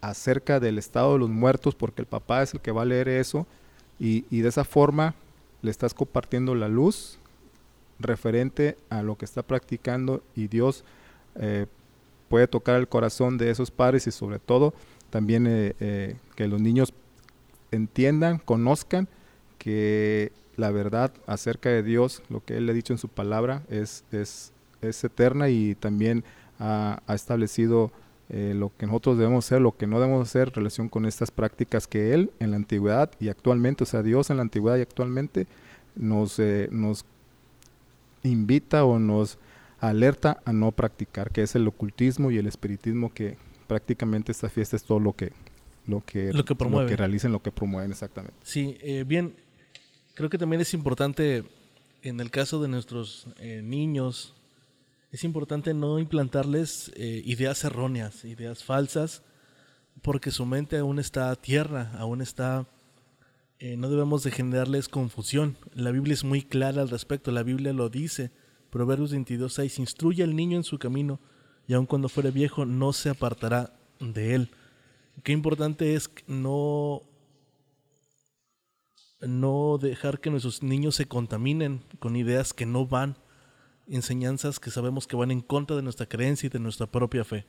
acerca 0.00 0.60
del 0.60 0.78
estado 0.78 1.12
de 1.12 1.18
los 1.20 1.30
muertos, 1.30 1.74
porque 1.74 2.02
el 2.02 2.06
papá 2.06 2.42
es 2.42 2.54
el 2.54 2.60
que 2.60 2.72
va 2.72 2.82
a 2.82 2.86
leer 2.86 3.08
eso, 3.08 3.46
y, 3.98 4.22
de 4.40 4.48
esa 4.48 4.64
forma 4.64 5.14
le 5.60 5.70
estás 5.70 5.94
compartiendo 5.94 6.56
la 6.56 6.66
luz 6.66 7.18
referente 8.00 8.76
a 8.90 9.02
lo 9.02 9.16
que 9.16 9.24
está 9.24 9.44
practicando 9.44 10.24
y 10.34 10.48
Dios 10.48 10.82
eh, 11.36 11.66
puede 12.28 12.48
tocar 12.48 12.80
el 12.80 12.88
corazón 12.88 13.38
de 13.38 13.50
esos 13.50 13.70
padres 13.70 14.08
y 14.08 14.10
sobre 14.10 14.40
todo 14.40 14.74
también 15.10 15.46
eh, 15.46 15.76
eh, 15.78 16.16
que 16.42 16.48
los 16.48 16.60
niños 16.60 16.92
entiendan, 17.70 18.38
conozcan 18.38 19.08
que 19.58 20.32
la 20.56 20.72
verdad 20.72 21.12
acerca 21.26 21.68
de 21.68 21.84
Dios, 21.84 22.20
lo 22.28 22.44
que 22.44 22.56
Él 22.56 22.66
le 22.66 22.72
ha 22.72 22.74
dicho 22.74 22.92
en 22.92 22.98
su 22.98 23.08
palabra, 23.08 23.62
es, 23.70 24.04
es, 24.10 24.52
es 24.80 25.04
eterna 25.04 25.50
y 25.50 25.76
también 25.76 26.24
ha, 26.58 27.00
establecido 27.08 27.92
eh, 28.28 28.54
lo 28.56 28.72
que 28.76 28.86
nosotros 28.86 29.18
debemos 29.18 29.46
hacer, 29.46 29.60
lo 29.60 29.76
que 29.76 29.86
no 29.86 30.00
debemos 30.00 30.28
hacer 30.28 30.48
en 30.48 30.54
relación 30.54 30.88
con 30.88 31.06
estas 31.06 31.30
prácticas 31.30 31.86
que 31.86 32.12
Él 32.12 32.32
en 32.40 32.50
la 32.50 32.56
antigüedad 32.56 33.12
y 33.20 33.28
actualmente, 33.28 33.84
o 33.84 33.86
sea, 33.86 34.02
Dios 34.02 34.30
en 34.30 34.38
la 34.38 34.42
antigüedad 34.42 34.78
y 34.78 34.82
actualmente 34.82 35.46
nos, 35.94 36.40
eh, 36.40 36.68
nos 36.72 37.04
invita 38.24 38.84
o 38.84 38.98
nos 38.98 39.38
alerta 39.78 40.40
a 40.44 40.52
no 40.52 40.72
practicar, 40.72 41.30
que 41.30 41.42
es 41.42 41.54
el 41.54 41.68
ocultismo 41.68 42.32
y 42.32 42.38
el 42.38 42.48
espiritismo 42.48 43.14
que 43.14 43.36
prácticamente 43.68 44.32
esta 44.32 44.48
fiesta 44.48 44.74
es 44.74 44.82
todo 44.82 44.98
lo 44.98 45.12
que 45.12 45.32
lo 45.86 46.04
que, 46.04 46.32
lo 46.32 46.44
que, 46.44 46.54
promueven. 46.54 46.86
Lo 46.86 46.90
que 46.90 46.96
realicen, 46.96 47.32
lo 47.32 47.42
que 47.42 47.50
promueven 47.50 47.90
exactamente. 47.90 48.36
Sí, 48.42 48.76
eh, 48.80 49.04
bien, 49.06 49.34
Creo 50.14 50.28
que 50.28 50.36
también 50.36 50.60
es 50.60 50.74
importante, 50.74 51.44
en 52.02 52.20
el 52.20 52.30
caso 52.30 52.60
de 52.60 52.68
nuestros 52.68 53.28
eh, 53.38 53.62
niños, 53.64 54.34
es 55.10 55.24
importante 55.24 55.72
no 55.72 55.98
implantarles 55.98 56.92
eh, 56.96 57.22
ideas 57.24 57.64
erróneas, 57.64 58.22
ideas 58.26 58.62
falsas, 58.62 59.22
porque 60.02 60.30
su 60.30 60.44
mente 60.44 60.76
aún 60.76 60.98
está 60.98 61.34
tierra, 61.36 61.92
aún 61.98 62.20
está... 62.20 62.66
No 63.76 63.88
debemos 63.88 64.24
de 64.24 64.32
generarles 64.32 64.88
confusión. 64.88 65.56
La 65.72 65.92
Biblia 65.92 66.14
es 66.14 66.24
muy 66.24 66.42
clara 66.42 66.82
al 66.82 66.90
respecto, 66.90 67.30
la 67.30 67.44
Biblia 67.44 67.72
lo 67.72 67.88
dice. 67.88 68.32
Proverbios 68.70 69.14
22.6, 69.14 69.78
instruye 69.78 70.24
al 70.24 70.34
niño 70.34 70.56
en 70.56 70.64
su 70.64 70.80
camino 70.80 71.20
y 71.68 71.74
aun 71.74 71.86
cuando 71.86 72.08
fuere 72.08 72.32
viejo 72.32 72.66
no 72.66 72.92
se 72.92 73.08
apartará 73.08 73.72
de 74.00 74.34
él. 74.34 74.50
Qué 75.22 75.32
importante 75.32 75.94
es 75.94 76.10
no 76.26 77.02
no 79.20 79.78
dejar 79.78 80.20
que 80.20 80.30
nuestros 80.30 80.62
niños 80.62 80.96
se 80.96 81.06
contaminen 81.06 81.80
con 82.00 82.16
ideas 82.16 82.52
que 82.52 82.66
no 82.66 82.86
van, 82.86 83.16
enseñanzas 83.88 84.58
que 84.58 84.70
sabemos 84.70 85.06
que 85.06 85.16
van 85.16 85.30
en 85.30 85.40
contra 85.40 85.76
de 85.76 85.82
nuestra 85.82 86.06
creencia 86.06 86.48
y 86.48 86.50
de 86.50 86.58
nuestra 86.58 86.86
propia 86.86 87.24
fe. 87.24 87.46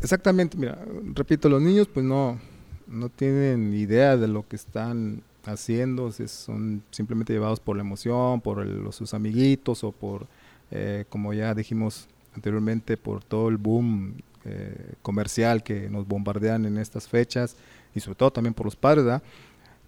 Exactamente, 0.00 0.56
mira, 0.56 0.84
repito, 1.14 1.48
los 1.48 1.62
niños 1.62 1.88
pues 1.88 2.04
no, 2.04 2.40
no 2.86 3.08
tienen 3.08 3.74
idea 3.74 4.16
de 4.16 4.28
lo 4.28 4.46
que 4.46 4.56
están 4.56 5.22
haciendo, 5.44 6.12
son 6.12 6.82
simplemente 6.90 7.32
llevados 7.32 7.60
por 7.60 7.76
la 7.76 7.82
emoción, 7.82 8.40
por 8.40 8.92
sus 8.92 9.14
amiguitos 9.14 9.82
o 9.84 9.92
por, 9.92 10.26
eh, 10.70 11.04
como 11.08 11.32
ya 11.32 11.54
dijimos 11.54 12.08
anteriormente, 12.34 12.96
por 12.96 13.24
todo 13.24 13.48
el 13.48 13.56
boom 13.56 14.16
eh, 14.50 14.94
comercial 15.02 15.62
que 15.62 15.90
nos 15.90 16.06
bombardean 16.06 16.64
en 16.64 16.78
estas 16.78 17.06
fechas 17.06 17.56
y 17.94 18.00
sobre 18.00 18.16
todo 18.16 18.30
también 18.30 18.54
por 18.54 18.64
los 18.64 18.76
padres, 18.76 19.04
¿verdad? 19.04 19.22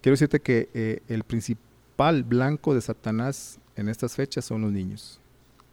Quiero 0.01 0.13
decirte 0.13 0.39
que 0.39 0.69
eh, 0.73 1.01
el 1.07 1.23
principal 1.23 2.23
blanco 2.23 2.75
de 2.75 2.81
Satanás 2.81 3.59
en 3.75 3.89
estas 3.89 4.15
fechas 4.15 4.45
son 4.45 4.61
los 4.61 4.71
niños. 4.71 5.19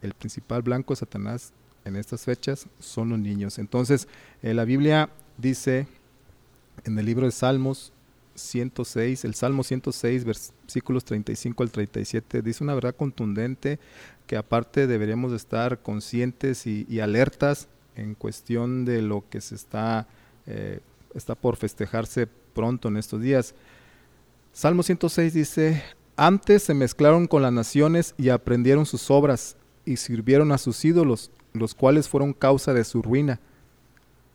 El 0.01 0.15
principal 0.15 0.63
blanco 0.63 0.95
de 0.95 1.01
Satanás 1.01 1.53
en 1.85 1.97
estas 1.97 2.23
fechas 2.25 2.67
son 2.79 3.11
los 3.11 3.19
niños. 3.19 3.59
Entonces, 3.59 4.09
eh, 4.43 4.55
la 4.55 4.65
Biblia 4.65 5.11
dice 5.37 5.87
en 6.85 6.99
el 6.99 7.05
libro 7.05 7.27
de 7.27 7.33
Salmos 7.33 7.93
106, 8.35 9.25
el 9.25 9.35
Salmo 9.35 9.65
106, 9.65 10.25
versículos 10.25 11.05
35 11.05 11.63
al 11.63 11.71
37, 11.71 12.43
dice 12.43 12.65
una 12.65 12.75
verdad 12.75 12.95
contundente 12.95 13.79
que 14.27 14.37
aparte 14.37 14.87
deberíamos 14.87 15.33
estar 15.33 15.81
conscientes 15.81 16.67
y, 16.67 17.01
alertas 17.01 17.69
en 17.99 18.15
cuestión 18.15 18.85
de 18.85 19.03
lo 19.03 19.25
que 19.29 19.41
se 19.41 19.55
está, 19.55 20.07
eh, 20.47 20.81
está 21.15 21.35
por 21.35 21.57
festejarse 21.57 22.27
pronto 22.27 22.89
en 22.89 22.97
estos 22.97 23.21
días. 23.21 23.55
Salmo 24.53 24.83
106 24.83 25.35
dice, 25.35 25.83
antes 26.17 26.63
se 26.63 26.75
mezclaron 26.75 27.27
con 27.27 27.43
las 27.43 27.53
naciones 27.53 28.15
y 28.17 28.29
aprendieron 28.29 28.87
sus 28.87 29.11
obras 29.11 29.57
y 29.85 29.97
sirvieron 29.97 30.53
a 30.53 30.59
sus 30.59 30.85
ídolos, 30.85 31.31
los 31.53 31.75
cuales 31.75 32.09
fueron 32.09 32.33
causa 32.33 32.73
de 32.73 32.85
su 32.85 33.03
ruina. 33.03 33.41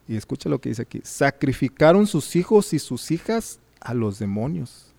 Y 0.07 0.17
escucha 0.17 0.49
lo 0.49 0.59
que 0.59 0.69
dice 0.69 0.81
aquí, 0.81 1.01
sacrificaron 1.03 2.07
sus 2.07 2.35
hijos 2.35 2.73
y 2.73 2.79
sus 2.79 3.11
hijas 3.11 3.59
a 3.79 3.93
los 3.93 4.19
demonios. 4.19 4.93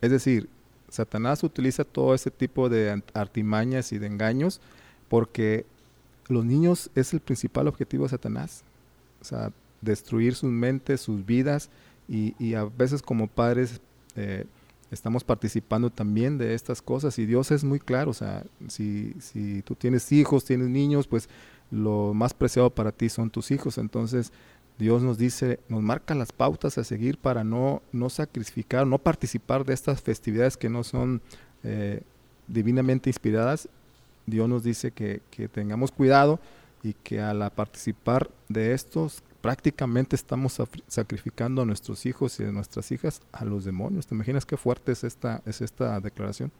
Es 0.00 0.10
decir, 0.10 0.48
Satanás 0.90 1.42
utiliza 1.42 1.84
todo 1.84 2.14
ese 2.14 2.30
tipo 2.30 2.68
de 2.68 3.02
artimañas 3.14 3.92
y 3.92 3.98
de 3.98 4.06
engaños 4.06 4.60
porque 5.08 5.66
los 6.28 6.44
niños 6.44 6.90
es 6.94 7.12
el 7.12 7.20
principal 7.20 7.68
objetivo 7.68 8.04
de 8.04 8.10
Satanás. 8.10 8.62
O 9.20 9.24
sea, 9.24 9.52
destruir 9.80 10.34
sus 10.34 10.50
mentes, 10.50 11.00
sus 11.00 11.24
vidas 11.24 11.70
y, 12.08 12.54
a 12.54 12.64
veces 12.64 13.02
como 13.02 13.26
padres 13.26 13.80
eh, 14.16 14.46
estamos 14.90 15.24
participando 15.24 15.90
también 15.90 16.38
de 16.38 16.54
estas 16.54 16.80
cosas 16.80 17.18
y 17.18 17.26
Dios 17.26 17.50
es 17.50 17.64
muy 17.64 17.78
claro, 17.78 18.10
o 18.10 18.14
sea, 18.14 18.44
si, 18.68 19.14
si 19.20 19.62
tú 19.62 19.74
tienes 19.74 20.10
hijos, 20.12 20.44
tienes 20.44 20.68
niños, 20.68 21.06
pues 21.06 21.28
lo 21.70 22.14
más 22.14 22.32
preciado 22.32 22.70
para 22.70 22.92
ti 22.92 23.10
son 23.10 23.28
tus 23.28 23.50
hijos, 23.50 23.76
entonces 23.76 24.32
Dios 24.78 25.02
nos 25.02 25.18
dice, 25.18 25.58
nos 25.68 25.82
marca 25.82 26.14
las 26.14 26.32
pautas 26.32 26.78
a 26.78 26.84
seguir 26.84 27.18
para 27.18 27.42
no, 27.42 27.82
no 27.92 28.08
sacrificar, 28.08 28.86
no 28.86 28.98
participar 28.98 29.64
de 29.64 29.74
estas 29.74 30.00
festividades 30.00 30.56
que 30.56 30.70
no 30.70 30.84
son 30.84 31.20
eh, 31.64 32.02
divinamente 32.46 33.10
inspiradas. 33.10 33.68
Dios 34.28 34.48
nos 34.48 34.62
dice 34.62 34.92
que, 34.92 35.22
que 35.30 35.48
tengamos 35.48 35.92
cuidado 35.92 36.40
y 36.82 36.94
que 36.94 37.20
al 37.20 37.50
participar 37.52 38.30
de 38.48 38.72
estos 38.72 39.22
prácticamente 39.40 40.16
estamos 40.16 40.60
sacrificando 40.86 41.62
a 41.62 41.64
nuestros 41.64 42.06
hijos 42.06 42.38
y 42.40 42.44
a 42.44 42.52
nuestras 42.52 42.90
hijas 42.92 43.20
a 43.32 43.44
los 43.44 43.64
demonios. 43.64 44.06
¿Te 44.06 44.14
imaginas 44.14 44.44
qué 44.44 44.56
fuerte 44.56 44.92
es 44.92 45.04
esta, 45.04 45.42
es 45.46 45.60
esta 45.60 46.00
declaración? 46.00 46.52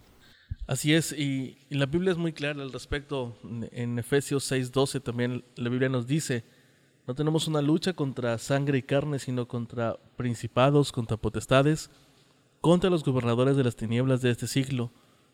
Así 0.66 0.94
es, 0.94 1.12
y, 1.12 1.58
la 1.70 1.86
Biblia 1.86 2.12
es 2.12 2.18
muy 2.18 2.32
clara 2.32 2.62
al 2.62 2.72
respecto. 2.72 3.36
En 3.72 3.98
Efesios 3.98 4.50
6:12 4.50 5.00
también 5.02 5.44
la 5.56 5.68
Biblia 5.68 5.88
nos 5.88 6.06
dice, 6.06 6.44
No 7.06 7.14
tenemos 7.14 7.48
una 7.48 7.62
lucha 7.62 7.94
contra 7.94 8.38
sangre 8.38 8.78
y 8.78 8.82
carne, 8.82 9.18
sino 9.18 9.48
contra 9.48 9.96
principados, 10.16 10.92
contra 10.92 11.16
potestades, 11.16 11.90
contra 12.60 12.90
los 12.90 13.02
gobernadores 13.04 13.56
de 13.56 13.64
las 13.64 13.76
tinieblas 13.76 14.20
de 14.20 14.30
este 14.30 14.46
siglo, 14.46 14.90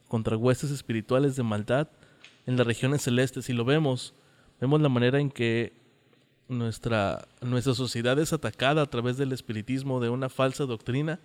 contra 0.09 0.37
huestes 0.37 0.71
espirituales 0.71 1.37
de 1.37 1.43
maldad 1.43 1.89
en 2.47 2.57
las 2.57 2.67
regiones 2.67 3.03
celestes. 3.03 3.49
Y 3.49 3.53
lo 3.53 3.65
vemos, 3.65 4.15
vemos 4.61 4.81
la 4.81 4.89
manera 4.89 5.21
en 5.21 5.31
que 5.31 5.73
nuestra, 6.49 7.27
nuestra 7.41 7.75
sociedad 7.75 8.19
es 8.19 8.33
atacada 8.33 8.83
a 8.83 8.87
través 8.87 9.17
del 9.17 9.33
espiritismo, 9.33 10.01
de 10.01 10.11
una 10.11 10.29
falsa 10.29 10.65
doctrina, 10.65 11.21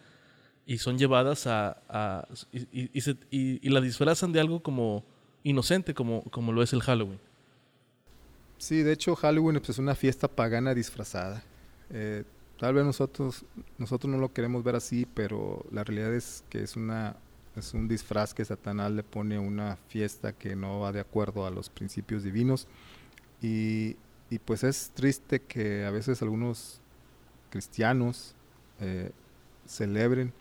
y 0.66 0.78
son 0.78 0.98
llevadas 0.98 1.48
a... 1.48 2.28
y, 2.52 3.70
la 3.70 3.82
disfrazan 3.82 4.32
de 4.32 4.40
algo 4.40 4.62
como 4.62 5.04
inocente, 5.44 5.94
como, 5.94 6.24
como 6.24 6.52
lo 6.52 6.62
es 6.62 6.74
el 6.74 6.82
Halloween. 6.82 7.20
Sí, 8.58 8.84
de 8.84 8.92
hecho 8.92 9.16
Halloween 9.16 9.58
pues, 9.58 9.70
es 9.70 9.80
una 9.80 9.96
fiesta 9.96 10.28
pagana 10.28 10.74
disfrazada. 10.74 11.44
Eh, 11.90 12.24
tal 12.60 12.74
vez 12.74 12.86
nosotros, 12.86 13.46
nosotros 13.78 14.12
no 14.12 14.18
lo 14.20 14.34
queremos 14.34 14.64
ver 14.64 14.76
así, 14.76 15.08
pero 15.14 15.66
la 15.72 15.84
realidad 15.84 16.14
es 16.14 16.44
que 16.50 16.62
es, 16.62 16.76
una, 16.76 17.16
es 17.56 17.74
un 17.74 17.88
disfraz 17.88 18.34
que 18.34 18.46
Satanás 18.46 18.92
le 18.92 19.04
pone 19.04 19.40
una 19.40 19.78
fiesta 19.88 20.34
que 20.34 20.56
no 20.56 20.80
va 20.80 20.92
de 20.92 21.00
acuerdo 21.00 21.46
a 21.46 21.52
los 21.52 21.70
principios 21.70 22.24
divinos. 22.24 22.68
Y, 23.42 23.98
y 24.30 24.40
pues 24.40 24.64
es 24.64 24.92
triste 24.94 25.42
que 25.42 25.86
a 25.86 25.92
veces 25.92 26.22
algunos 26.22 26.82
cristianos 27.50 28.36
eh, 28.80 29.12
celebren 29.66 30.34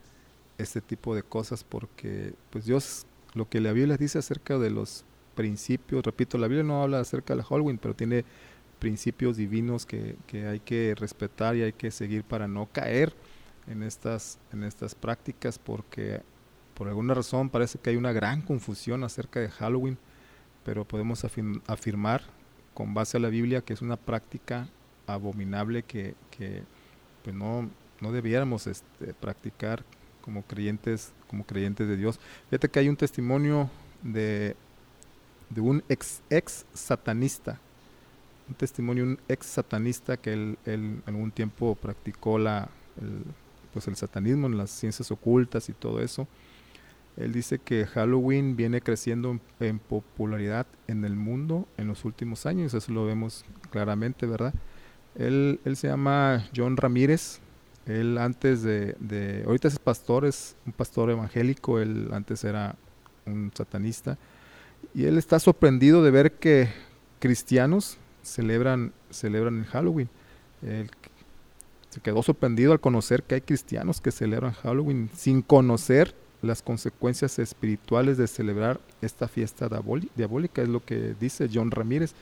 este 0.58 0.80
tipo 0.80 1.14
de 1.14 1.22
cosas 1.22 1.64
porque 1.64 2.34
pues 2.50 2.64
Dios 2.64 3.06
lo 3.34 3.48
que 3.48 3.60
la 3.60 3.72
Biblia 3.72 3.96
dice 3.96 4.18
acerca 4.18 4.58
de 4.58 4.70
los 4.70 5.04
principios, 5.34 6.02
repito, 6.02 6.36
la 6.38 6.48
Biblia 6.48 6.64
no 6.64 6.82
habla 6.82 7.00
acerca 7.00 7.34
del 7.34 7.44
Halloween, 7.44 7.78
pero 7.78 7.94
tiene 7.94 8.24
principios 8.78 9.36
divinos 9.36 9.86
que, 9.86 10.16
hay 10.32 10.60
que 10.60 10.94
respetar 10.96 11.56
y 11.56 11.62
hay 11.62 11.72
que 11.72 11.90
seguir 11.90 12.24
para 12.24 12.48
no 12.48 12.66
caer 12.66 13.14
en 13.68 13.82
estas, 13.82 14.38
en 14.52 14.64
estas 14.64 14.94
prácticas 14.94 15.58
porque 15.58 16.22
por 16.78 16.88
alguna 16.88 17.12
razón 17.12 17.50
parece 17.50 17.78
que 17.78 17.90
hay 17.90 17.96
una 17.96 18.12
gran 18.12 18.40
confusión 18.40 19.04
acerca 19.04 19.40
de 19.40 19.50
Halloween, 19.50 19.98
pero 20.64 20.86
podemos 20.86 21.24
afirmar 21.66 22.22
con 22.72 22.94
base 22.94 23.16
a 23.16 23.20
la 23.20 23.28
Biblia 23.28 23.60
que 23.60 23.74
es 23.74 23.82
una 23.82 23.96
práctica 23.96 24.68
abominable 25.06 25.82
que, 25.82 26.14
pues 27.24 27.34
no, 27.34 27.68
no 28.00 28.12
debiéramos 28.12 28.66
este, 28.66 29.12
practicar 29.14 29.84
como 30.22 30.42
creyentes, 30.42 31.12
como 31.28 31.44
creyentes 31.44 31.88
de 31.88 31.96
Dios. 31.96 32.20
Fíjate 32.48 32.68
que 32.68 32.78
hay 32.78 32.88
un 32.88 32.96
testimonio 32.96 33.68
de 34.02 34.54
de 35.50 35.60
un 35.60 35.82
ex, 35.88 36.20
ex 36.30 36.66
satanista, 36.74 37.58
un 38.48 38.54
testimonio 38.54 39.04
de 39.04 39.10
un 39.12 39.20
ex 39.28 39.46
satanista 39.46 40.16
que 40.16 40.32
él, 40.32 40.58
en 40.66 41.02
algún 41.06 41.30
tiempo 41.30 41.74
practicó 41.74 42.38
la, 42.38 42.68
pues 43.72 43.88
el 43.88 43.96
satanismo 43.96 44.46
en 44.46 44.58
las 44.58 44.70
ciencias 44.70 45.10
ocultas 45.10 45.68
y 45.68 45.72
todo 45.72 46.00
eso. 46.00 46.26
Él 47.18 47.32
dice 47.32 47.58
que 47.58 47.84
Halloween 47.86 48.56
viene 48.56 48.80
creciendo 48.80 49.40
en, 49.58 49.78
popularidad 49.80 50.66
en 50.86 51.04
el 51.04 51.16
mundo 51.16 51.66
en 51.76 51.88
los 51.88 52.04
últimos 52.04 52.46
años, 52.46 52.74
eso 52.74 52.92
lo 52.92 53.04
vemos 53.04 53.44
claramente, 53.70 54.24
¿verdad? 54.24 54.54
Él, 55.16 55.58
él 55.64 55.76
se 55.76 55.88
llama 55.88 56.48
John 56.54 56.76
Ramírez, 56.76 57.40
él 57.86 58.18
antes 58.18 58.62
de, 58.62 58.94
de, 59.00 59.42
ahorita 59.46 59.66
es 59.66 59.78
pastor, 59.80 60.26
es 60.26 60.54
un 60.64 60.72
pastor 60.72 61.10
evangélico, 61.10 61.80
él 61.80 62.08
antes 62.12 62.44
era 62.44 62.76
un 63.26 63.50
satanista 63.52 64.16
y 64.94 65.04
él 65.04 65.18
está 65.18 65.38
sorprendido 65.38 66.02
de 66.02 66.10
ver 66.10 66.32
que 66.32 66.68
cristianos 67.18 67.98
celebran, 68.22 68.92
celebran 69.10 69.58
el 69.58 69.64
Halloween. 69.66 70.08
Él 70.62 70.90
se 71.90 72.00
quedó 72.00 72.22
sorprendido 72.22 72.72
al 72.72 72.80
conocer 72.80 73.22
que 73.22 73.36
hay 73.36 73.40
cristianos 73.40 74.00
que 74.00 74.10
celebran 74.10 74.52
Halloween 74.52 75.10
sin 75.14 75.42
conocer 75.42 76.14
las 76.42 76.62
consecuencias 76.62 77.38
espirituales 77.38 78.16
de 78.16 78.26
celebrar 78.26 78.80
esta 79.02 79.28
fiesta 79.28 79.68
diabólica, 80.14 80.62
es 80.62 80.68
lo 80.68 80.84
que 80.84 81.14
dice 81.18 81.48
John 81.52 81.70
Ramírez, 81.70 82.14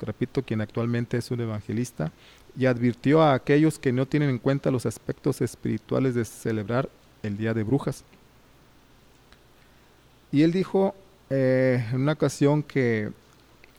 repito, 0.00 0.42
quien 0.42 0.60
actualmente 0.60 1.16
es 1.16 1.30
un 1.30 1.40
evangelista, 1.40 2.12
y 2.56 2.66
advirtió 2.66 3.22
a 3.22 3.34
aquellos 3.34 3.78
que 3.78 3.92
no 3.92 4.06
tienen 4.06 4.30
en 4.30 4.38
cuenta 4.38 4.70
los 4.70 4.86
aspectos 4.86 5.40
espirituales 5.40 6.14
de 6.14 6.24
celebrar 6.24 6.88
el 7.22 7.36
Día 7.36 7.54
de 7.54 7.62
Brujas. 7.62 8.04
Y 10.30 10.42
él 10.42 10.52
dijo 10.52 10.94
eh, 11.30 11.84
en 11.92 12.02
una 12.02 12.12
ocasión 12.12 12.62
que 12.62 13.10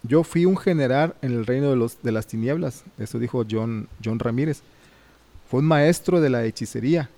yo 0.03 0.23
fui 0.23 0.45
un 0.45 0.57
general 0.57 1.15
en 1.21 1.31
el 1.31 1.45
reino 1.45 1.69
de, 1.69 1.75
los, 1.75 2.01
de 2.01 2.11
las 2.11 2.27
tinieblas, 2.27 2.83
eso 2.97 3.19
dijo 3.19 3.45
John, 3.49 3.87
John 4.03 4.19
Ramírez. 4.19 4.61
Fue 5.49 5.59
un 5.59 5.67
maestro 5.67 6.21
de 6.21 6.29
la 6.29 6.43
hechicería. 6.43 7.09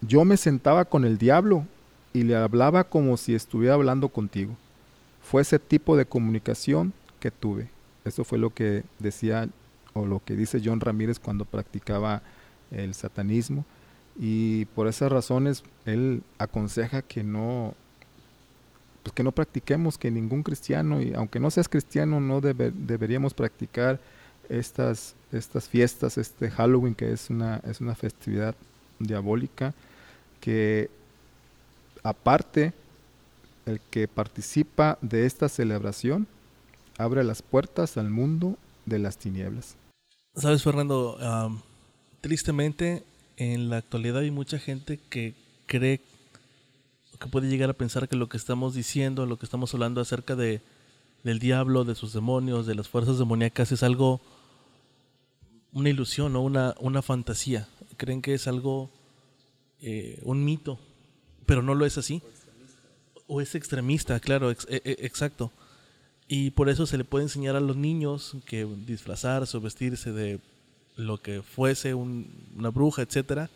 Yo 0.00 0.24
me 0.24 0.36
sentaba 0.36 0.84
con 0.84 1.04
el 1.04 1.18
diablo 1.18 1.64
y 2.12 2.22
le 2.22 2.36
hablaba 2.36 2.84
como 2.84 3.16
si 3.16 3.34
estuviera 3.34 3.74
hablando 3.74 4.08
contigo. 4.08 4.56
Fue 5.22 5.42
ese 5.42 5.58
tipo 5.58 5.96
de 5.96 6.06
comunicación 6.06 6.92
que 7.20 7.30
tuve. 7.30 7.68
Eso 8.04 8.24
fue 8.24 8.38
lo 8.38 8.50
que 8.50 8.84
decía 8.98 9.48
o 9.94 10.06
lo 10.06 10.22
que 10.24 10.36
dice 10.36 10.60
John 10.64 10.80
Ramírez 10.80 11.18
cuando 11.18 11.44
practicaba 11.44 12.22
el 12.70 12.94
satanismo. 12.94 13.64
Y 14.18 14.66
por 14.66 14.86
esas 14.86 15.10
razones 15.10 15.62
él 15.84 16.22
aconseja 16.38 17.02
que 17.02 17.22
no 17.24 17.74
pues 19.02 19.14
que 19.14 19.22
no 19.22 19.30
practiquemos, 19.30 19.98
que 19.98 20.10
ningún 20.10 20.42
cristiano, 20.42 21.00
y 21.00 21.14
aunque 21.14 21.38
no 21.38 21.48
seas 21.52 21.68
cristiano, 21.68 22.20
no 22.20 22.40
deberíamos 22.40 23.34
practicar 23.34 24.00
estas, 24.48 25.14
estas 25.30 25.68
fiestas, 25.68 26.18
este 26.18 26.50
Halloween, 26.50 26.92
que 26.92 27.12
es 27.12 27.30
una, 27.30 27.58
es 27.58 27.80
una 27.80 27.94
festividad 27.94 28.56
diabólica, 28.98 29.74
que 30.40 30.90
aparte, 32.02 32.72
el 33.66 33.80
que 33.90 34.08
participa 34.08 34.98
de 35.02 35.26
esta 35.26 35.48
celebración 35.48 36.26
abre 36.98 37.24
las 37.24 37.42
puertas 37.42 37.96
al 37.96 38.10
mundo 38.10 38.56
de 38.84 38.98
las 38.98 39.18
tinieblas. 39.18 39.76
Sabes, 40.34 40.62
Fernando, 40.62 41.18
tristemente 42.20 43.04
en 43.36 43.70
la 43.70 43.78
actualidad 43.78 44.18
hay 44.18 44.30
mucha 44.30 44.58
gente 44.58 44.98
que 45.10 45.34
cree 45.66 46.00
que 47.18 47.28
puede 47.28 47.48
llegar 47.48 47.70
a 47.70 47.74
pensar 47.74 48.08
que 48.08 48.16
lo 48.16 48.28
que 48.28 48.36
estamos 48.36 48.74
diciendo, 48.74 49.26
lo 49.26 49.38
que 49.38 49.46
estamos 49.46 49.72
hablando 49.72 50.00
acerca 50.00 50.36
de, 50.36 50.60
del 51.24 51.38
diablo, 51.38 51.84
de 51.84 51.94
sus 51.94 52.12
demonios, 52.12 52.66
de 52.66 52.74
las 52.74 52.88
fuerzas 52.88 53.18
demoníacas, 53.18 53.72
es 53.72 53.82
algo, 53.82 54.20
una 55.76 55.90
ilusión 55.90 56.34
o 56.34 56.40
una, 56.40 56.74
una 56.80 57.02
fantasía. 57.02 57.68
Creen 57.96 58.22
que 58.22 58.34
es 58.34 58.48
algo, 58.48 58.90
eh, 59.80 60.20
un 60.24 60.44
mito, 60.44 60.78
pero 61.46 61.62
no 61.62 61.74
lo 61.74 61.86
es 61.86 61.98
así. 61.98 62.22
O 63.28 63.40
es 63.40 63.54
extremista, 63.54 64.18
claro, 64.18 64.50
e, 64.50 64.56
e, 64.68 64.96
exacto. 65.00 65.52
Y 66.26 66.50
por 66.50 66.68
eso 66.68 66.86
se 66.86 66.98
le 66.98 67.04
puede 67.04 67.24
enseñar 67.24 67.54
a 67.54 67.60
los 67.60 67.76
niños 67.76 68.36
que 68.46 68.64
disfrazarse 68.64 69.56
o 69.56 69.60
vestirse 69.60 70.12
de 70.12 70.40
lo 70.96 71.18
que 71.18 71.42
fuese 71.42 71.94
una 71.94 72.70
bruja, 72.70 73.02
etcétera, 73.02 73.50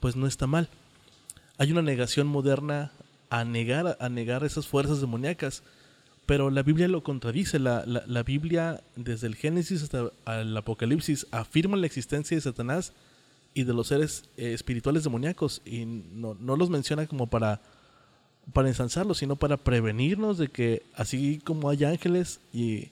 pues 0.00 0.16
no 0.16 0.26
está 0.26 0.46
mal 0.46 0.68
hay 1.58 1.72
una 1.72 1.82
negación 1.82 2.28
moderna 2.28 2.92
a 3.30 3.44
negar, 3.44 3.98
a 4.00 4.08
negar 4.08 4.44
esas 4.44 4.66
fuerzas 4.66 5.00
demoníacas. 5.00 5.64
Pero 6.28 6.50
la 6.50 6.62
Biblia 6.62 6.88
lo 6.88 7.02
contradice. 7.02 7.58
La, 7.58 7.86
la, 7.86 8.22
Biblia, 8.22 8.82
desde 8.96 9.26
el 9.26 9.34
Génesis 9.34 9.82
hasta 9.82 10.10
el 10.42 10.54
Apocalipsis, 10.54 11.26
afirma 11.30 11.74
la 11.78 11.86
existencia 11.86 12.36
de 12.36 12.42
Satanás 12.42 12.92
y 13.54 13.64
de 13.64 13.72
los 13.72 13.86
seres 13.86 14.24
eh, 14.36 14.52
espirituales 14.52 15.04
demoníacos. 15.04 15.62
Y 15.64 15.86
no, 15.86 16.36
no, 16.38 16.56
los 16.56 16.68
menciona 16.68 17.06
como 17.06 17.28
para, 17.28 17.62
para 18.52 18.68
ensalzarlos, 18.68 19.16
sino 19.16 19.36
para 19.36 19.56
prevenirnos 19.56 20.36
de 20.36 20.48
que, 20.48 20.82
así 20.94 21.40
como 21.44 21.70
hay 21.70 21.84
ángeles 21.84 22.40
y 22.52 22.88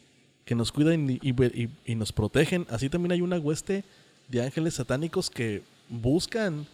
que 0.47 0.55
nos 0.55 0.73
cuidan 0.73 1.11
y, 1.11 1.21
y, 1.21 1.69
y 1.85 1.95
nos 1.95 2.13
protegen, 2.13 2.67
así 2.71 2.89
también 2.89 3.13
hay 3.13 3.21
una 3.21 3.39
hueste 3.39 3.85
de 4.29 4.43
ángeles 4.43 4.73
satánicos 4.73 5.29
que 5.29 5.63
buscan 5.91 6.67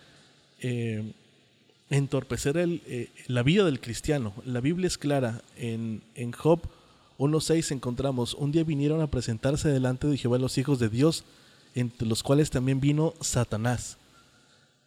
eh, 0.61 1.13
entorpecer 1.93 2.57
el, 2.57 2.83
eh, 2.87 3.11
la 3.27 3.43
vida 3.43 3.65
del 3.65 3.81
cristiano. 3.81 4.33
La 4.47 4.61
Biblia 4.61 4.87
es 4.87 4.97
clara. 4.97 5.43
En, 5.57 6.03
en 6.15 6.33
Job 6.33 6.61
1.6 7.19 7.71
encontramos, 7.73 8.35
un 8.35 8.51
día 8.51 8.65
vinieron 8.65 9.03
a 9.03 9.07
presentarse 9.07 9.69
delante 9.69 10.07
de 10.07 10.17
Jehová 10.17 10.39
los 10.39 10.57
hijos 10.57 10.79
de 10.79 10.89
Dios, 10.89 11.25
entre 11.75 12.09
los 12.09 12.23
cuales 12.23 12.51
también 12.51 12.81
vino 12.81 13.15
Satanás. 13.21 13.99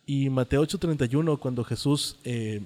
Y 0.07 0.29
Mateo 0.29 0.63
8.31, 0.63 1.39
cuando 1.39 1.63
Jesús 1.63 2.17
eh, 2.23 2.61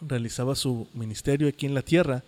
realizaba 0.00 0.54
su 0.54 0.88
ministerio 0.94 1.46
aquí 1.46 1.66
en 1.66 1.74
la 1.74 1.82
tierra, 1.82 2.24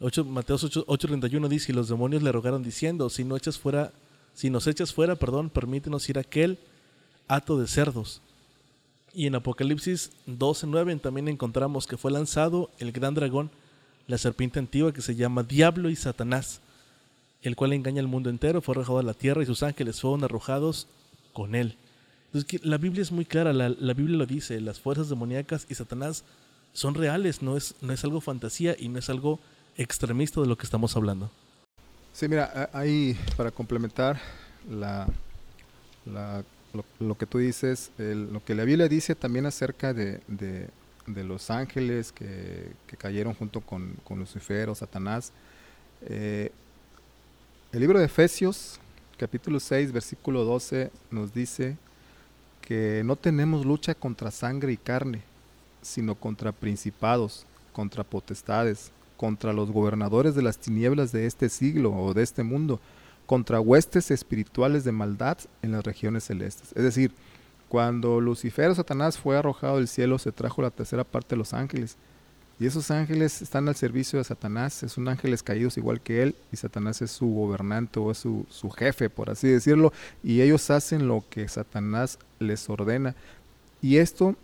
8, 0.00 0.24
Mateo 0.24 0.56
8.31 0.56 1.48
dice, 1.48 1.72
y 1.72 1.74
los 1.74 1.88
demonios 1.88 2.22
le 2.22 2.32
rogaron 2.32 2.62
diciendo, 2.62 3.10
si, 3.10 3.24
no 3.24 3.36
echas 3.36 3.58
fuera, 3.58 3.92
si 4.34 4.50
nos 4.50 4.66
echas 4.68 4.94
fuera, 4.94 5.16
perdón, 5.16 5.50
permítenos 5.50 6.08
ir 6.08 6.18
a 6.18 6.22
aquel 6.22 6.58
hato 7.28 7.58
de 7.58 7.66
cerdos 7.66 8.22
y 9.14 9.26
en 9.26 9.34
Apocalipsis 9.34 10.10
12.9 10.26 11.00
también 11.00 11.28
encontramos 11.28 11.86
que 11.86 11.96
fue 11.96 12.10
lanzado 12.10 12.70
el 12.78 12.92
gran 12.92 13.14
dragón, 13.14 13.50
la 14.06 14.18
serpiente 14.18 14.58
antigua 14.58 14.92
que 14.92 15.02
se 15.02 15.14
llama 15.14 15.42
Diablo 15.42 15.90
y 15.90 15.96
Satanás. 15.96 16.60
el 17.42 17.56
cual 17.56 17.72
engaña 17.72 18.00
al 18.00 18.06
mundo 18.06 18.28
entero, 18.28 18.60
fue 18.60 18.74
arrojado 18.74 18.98
a 18.98 19.02
la 19.02 19.14
tierra 19.14 19.42
y 19.42 19.46
sus 19.46 19.62
ángeles 19.62 19.98
fueron 20.00 20.24
arrojados 20.24 20.86
con 21.32 21.54
él. 21.54 21.76
Entonces, 22.32 22.64
la 22.64 22.76
Biblia 22.76 23.02
es 23.02 23.10
muy 23.10 23.24
clara, 23.24 23.52
la, 23.52 23.94
Biblia 23.94 24.18
lo 24.18 24.26
dice, 24.26 24.60
las 24.60 24.78
fuerzas 24.78 25.08
demoníacas 25.08 25.66
y 25.68 25.74
Satanás 25.74 26.22
son 26.72 26.94
reales, 26.94 27.42
no 27.42 27.56
es, 27.56 27.74
no 27.80 27.92
es 27.92 28.04
algo 28.04 28.20
fantasía 28.20 28.76
y 28.78 28.88
no 28.88 28.98
es 28.98 29.08
algo 29.08 29.40
extremista 29.76 30.40
de 30.40 30.46
lo 30.46 30.56
que 30.56 30.64
estamos 30.64 30.96
hablando. 30.96 31.30
Sí, 32.12 32.28
mira, 32.28 32.70
ahí 32.72 33.16
para 33.36 33.50
complementar 33.50 34.20
la, 34.68 35.08
lo, 36.98 37.16
que 37.16 37.26
tú 37.26 37.38
dices, 37.38 37.90
lo 37.98 38.44
que 38.44 38.54
la 38.54 38.64
Biblia 38.64 38.88
dice 38.88 39.14
también 39.14 39.46
acerca 39.46 39.92
de, 39.92 40.20
los 41.06 41.50
ángeles 41.50 42.12
que, 42.12 42.72
cayeron 42.98 43.34
junto 43.34 43.60
con, 43.60 43.96
Lucifer 44.10 44.68
o 44.68 44.74
Satanás. 44.74 45.32
Eh, 46.02 46.50
el 47.72 47.80
libro 47.80 47.98
de 47.98 48.06
Efesios, 48.06 48.80
capítulo 49.16 49.60
6, 49.60 49.92
versículo 49.92 50.44
12, 50.44 50.90
nos 51.10 51.32
dice 51.32 51.76
que 52.60 53.02
no 53.04 53.16
tenemos 53.16 53.64
lucha 53.64 53.94
contra 53.94 54.30
sangre 54.30 54.72
y 54.72 54.76
carne, 54.76 55.22
sino 55.82 56.14
contra 56.14 56.52
principados, 56.52 57.46
contra 57.72 58.04
potestades, 58.04 58.92
contra 59.16 59.52
los 59.52 59.70
gobernadores 59.70 60.34
de 60.34 60.42
las 60.42 60.58
tinieblas 60.58 61.12
de 61.12 61.26
este 61.26 61.48
siglo 61.48 61.92
o 61.92 62.14
de 62.14 62.22
este 62.22 62.42
mundo, 62.42 62.80
contra 63.30 63.60
huestes 63.60 64.10
espirituales 64.10 64.82
de 64.82 64.90
maldad 64.90 65.38
en 65.62 65.70
las 65.70 65.84
regiones 65.84 66.24
celestes. 66.24 66.72
Es 66.74 66.82
decir, 66.82 67.12
cuando 67.68 68.20
Lucifer 68.20 68.68
o 68.70 68.74
Satanás 68.74 69.18
fue 69.18 69.38
arrojado 69.38 69.76
del 69.76 69.86
cielo, 69.86 70.18
se 70.18 70.32
trajo 70.32 70.62
la 70.62 70.72
tercera 70.72 71.04
parte 71.04 71.28
de 71.28 71.36
los 71.36 71.54
ángeles. 71.54 71.96
Y 72.58 72.66
esos 72.66 72.90
ángeles 72.90 73.40
están 73.40 73.68
al 73.68 73.76
servicio 73.76 74.18
de 74.18 74.24
Satanás, 74.24 74.84
son 74.88 75.06
ángeles 75.06 75.44
caídos 75.44 75.76
igual 75.76 76.00
que 76.00 76.24
él, 76.24 76.34
y 76.50 76.56
Satanás 76.56 77.02
es 77.02 77.12
su 77.12 77.28
gobernante 77.28 78.00
o 78.00 78.10
es 78.10 78.18
su, 78.18 78.46
su 78.50 78.68
jefe, 78.68 79.08
por 79.08 79.30
así 79.30 79.46
decirlo, 79.46 79.92
y 80.24 80.40
ellos 80.40 80.68
hacen 80.68 81.06
lo 81.06 81.22
que 81.30 81.46
Satanás 81.46 82.18
les 82.40 82.68
ordena. 82.68 83.14
Y 83.80 83.98
esto 83.98 84.34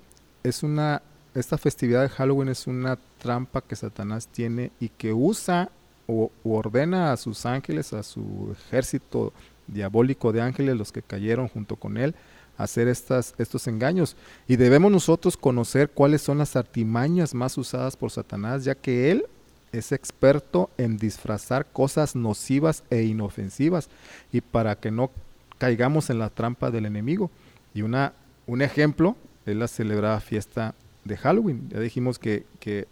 es 0.45 0.63
una, 0.63 1.03
esta 1.35 1.59
festividad 1.59 2.03
de 2.03 2.09
Halloween 2.09 2.51
es 2.51 2.69
una 2.69 3.01
trampa 3.19 3.63
que 3.63 3.75
Satanás 3.75 4.29
tiene 4.29 4.71
y 4.79 4.91
que 4.91 5.13
usa 5.13 5.73
o, 6.07 6.31
ordena 6.45 7.13
a 7.13 7.17
sus 7.17 7.47
ángeles, 7.47 7.93
a 7.93 8.03
su 8.03 8.55
ejército 8.59 9.33
diabólico 9.67 10.33
de 10.33 10.41
ángeles, 10.41 10.77
los 10.77 10.93
que 10.93 11.03
cayeron 11.03 11.49
junto 11.49 11.77
con 11.77 11.97
él, 11.97 12.15
hacer 12.57 12.89
estas, 12.89 13.35
estos 13.39 13.67
engaños. 13.67 14.17
Y 14.47 14.57
debemos 14.57 14.91
nosotros 14.91 15.37
conocer 15.37 15.91
cuáles 15.91 16.23
son 16.23 16.39
las 16.39 16.57
artimañas 16.57 17.35
más 17.35 17.59
usadas 17.59 17.97
por 17.97 18.11
Satanás, 18.11 18.65
ya 18.65 18.75
que 18.75 19.11
él 19.11 19.27
es 19.73 19.93
experto 19.93 20.71
en 20.79 20.97
disfrazar 20.97 21.67
cosas 21.67 22.15
nocivas 22.15 22.85
e 22.91 23.03
inofensivas 23.03 23.91
y 24.33 24.41
para 24.41 24.77
que 24.77 24.91
no 24.91 25.11
caigamos 25.59 26.11
en 26.11 26.19
la 26.19 26.31
trampa 26.31 26.71
del 26.71 26.87
enemigo. 26.87 27.31
Y 27.75 27.83
una, 27.83 28.13
un 28.47 28.63
ejemplo 28.63 29.17
es 29.45 29.57
la 29.57 29.69
celebrada 29.69 30.21
fiesta 30.21 30.75
de 31.05 31.17
Halloween. 31.17 31.69
Ya 31.71 31.81
dijimos 31.81 32.19
que, 32.19 32.47
que, 32.59 32.87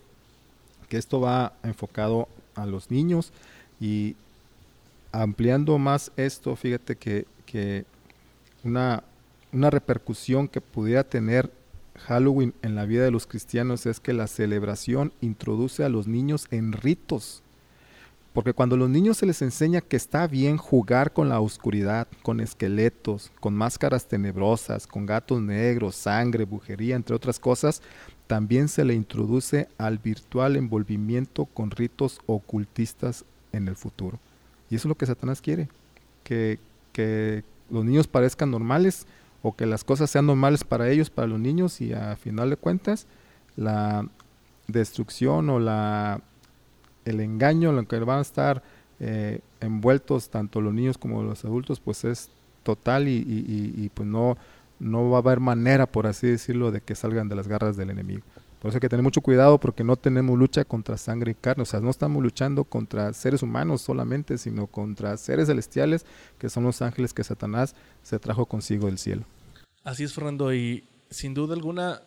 que 0.89 0.97
esto 0.99 1.21
va 1.21 1.55
enfocado 1.63 2.29
a 2.55 2.67
los 2.67 2.91
niños 2.91 3.33
y 3.81 4.17
ampliando 5.13 5.79
más 5.79 6.11
esto, 6.17 6.57
fíjate 6.57 6.97
que, 6.97 7.27
una, 8.65 9.05
una 9.53 9.71
repercusión 9.71 10.49
que 10.49 10.61
pudiera 10.61 11.05
tener 11.05 11.53
Halloween 12.07 12.55
en 12.63 12.75
la 12.75 12.87
vida 12.87 13.05
de 13.05 13.11
los 13.11 13.27
cristianos 13.27 13.87
es 13.87 14.01
que 14.01 14.13
la 14.13 14.27
celebración 14.27 15.13
introduce 15.21 15.85
a 15.85 15.89
los 15.89 16.09
niños 16.09 16.47
en 16.51 16.73
ritos. 16.73 17.43
Porque 18.33 18.53
cuando 18.53 18.75
a 18.75 18.79
los 18.79 18.91
niños 18.91 19.19
se 19.19 19.27
les 19.27 19.43
enseña 19.43 19.81
que 19.81 19.97
está 19.97 20.27
bien 20.27 20.57
jugar 20.57 21.13
con 21.13 21.29
la 21.29 21.39
oscuridad, 21.39 22.09
con 22.23 22.41
esqueletos, 22.41 23.31
con 23.39 23.55
máscaras 23.55 24.09
tenebrosas, 24.09 24.89
con 24.89 25.07
gatos 25.07 25.41
negros, 25.41 25.95
sangre, 25.95 26.45
brujería, 26.45 26.97
entre 26.97 27.15
otras 27.15 27.39
cosas, 27.39 27.81
también 28.27 28.69
se 28.69 28.85
le 28.85 28.95
introduce 28.95 29.69
al 29.79 29.99
virtual 29.99 30.57
envolvimiento 30.57 31.45
con 31.47 31.71
ritos 31.71 32.21
ocultistas 32.27 33.25
en 33.53 33.69
el 33.69 33.77
futuro. 33.77 34.19
Y 34.71 34.77
eso 34.77 34.89
es 34.89 34.91
lo 34.91 34.95
que 34.97 35.07
Satanás 35.07 35.41
quiere, 35.41 35.69
que, 36.23 36.59
los 37.71 37.85
niños 37.85 38.07
parezcan 38.07 38.51
normales 38.51 39.07
o 39.43 39.57
que 39.57 39.67
las 39.67 39.85
cosas 39.85 40.11
sean 40.11 40.27
normales 40.27 40.63
para 40.65 40.91
ellos, 40.91 41.11
para 41.11 41.27
los 41.27 41.41
niños, 41.41 41.81
y 41.81 41.93
a 41.93 42.15
final 42.15 42.51
de 42.51 42.57
cuentas 42.57 43.07
la 43.57 44.07
destrucción 44.69 45.51
o 45.51 45.59
la 45.59 46.21
el 47.05 47.21
engaño 47.21 47.71
en 47.71 47.77
lo 47.77 47.89
que 47.89 47.99
van 47.99 48.19
a 48.19 48.23
estar 48.23 48.63
eh, 49.01 49.41
envueltos 49.61 50.31
tanto 50.31 50.61
los 50.61 50.73
niños 50.73 50.99
como 50.99 51.23
los 51.23 51.45
adultos, 51.45 51.81
pues 51.81 52.05
es 52.05 52.31
total 52.63 53.09
y, 53.09 53.25
y 53.27 53.91
pues 53.93 54.09
no, 54.09 54.37
no 54.79 55.11
va 55.11 55.19
a 55.19 55.21
haber 55.21 55.41
manera, 55.41 55.87
por 55.87 56.07
así 56.07 56.27
decirlo, 56.27 56.71
de 56.71 56.81
que 56.81 56.95
salgan 56.95 57.29
de 57.29 57.37
las 57.37 57.49
garras 57.49 57.77
del 57.77 57.91
enemigo. 57.91 58.23
Por 58.65 58.71
eso 58.71 58.79
hay 58.79 58.81
que 58.81 58.89
tener 58.89 59.03
mucho 59.03 59.21
cuidado 59.21 59.61
porque 59.61 59.85
no 59.85 59.97
tenemos 59.97 60.39
lucha 60.39 60.65
contra 60.65 60.97
sangre 60.97 61.33
y 61.33 61.35
carne. 61.35 61.65
O 61.65 61.67
sea, 61.67 61.81
no 61.81 61.91
estamos 61.91 62.23
luchando 62.23 62.65
contra 62.65 63.13
seres 63.13 63.43
humanos 63.43 63.83
solamente, 63.83 64.39
sino 64.39 64.67
contra 64.69 65.19
seres 65.19 65.49
celestiales 65.49 66.07
que 66.39 66.49
son 66.49 66.65
los 66.65 66.81
ángeles 66.81 67.13
que 67.13 67.23
Satanás 67.25 67.77
se 68.03 68.19
trajo 68.19 68.47
consigo 68.47 68.87
del 68.87 68.97
cielo. 68.97 69.25
Así 69.83 70.05
es, 70.05 70.15
Fernando. 70.15 70.55
Y 70.55 70.83
sin 71.11 71.35
duda 71.35 71.55
alguna, 71.55 72.01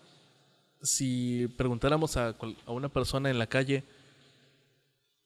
si 0.82 1.48
preguntáramos 1.58 2.18
a, 2.18 2.36
una 2.66 2.90
persona 2.90 3.30
en 3.30 3.38
la 3.38 3.46
calle 3.46 3.84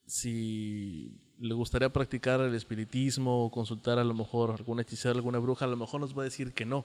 si 0.06 1.18
le 1.40 1.54
gustaría 1.54 1.94
practicar 1.94 2.42
el 2.42 2.54
espiritismo 2.56 3.46
o 3.46 3.52
consultar 3.52 3.98
a 4.00 4.04
lo 4.04 4.14
mejor 4.14 4.52
alguna 4.52 4.82
hechicera, 4.82 5.16
alguna 5.16 5.40
bruja, 5.40 5.64
a 5.64 5.70
lo 5.70 5.78
mejor 5.78 6.02
nos 6.02 6.16
va 6.18 6.24
a 6.24 6.26
decir 6.26 6.52
que 6.52 6.66
no 6.66 6.84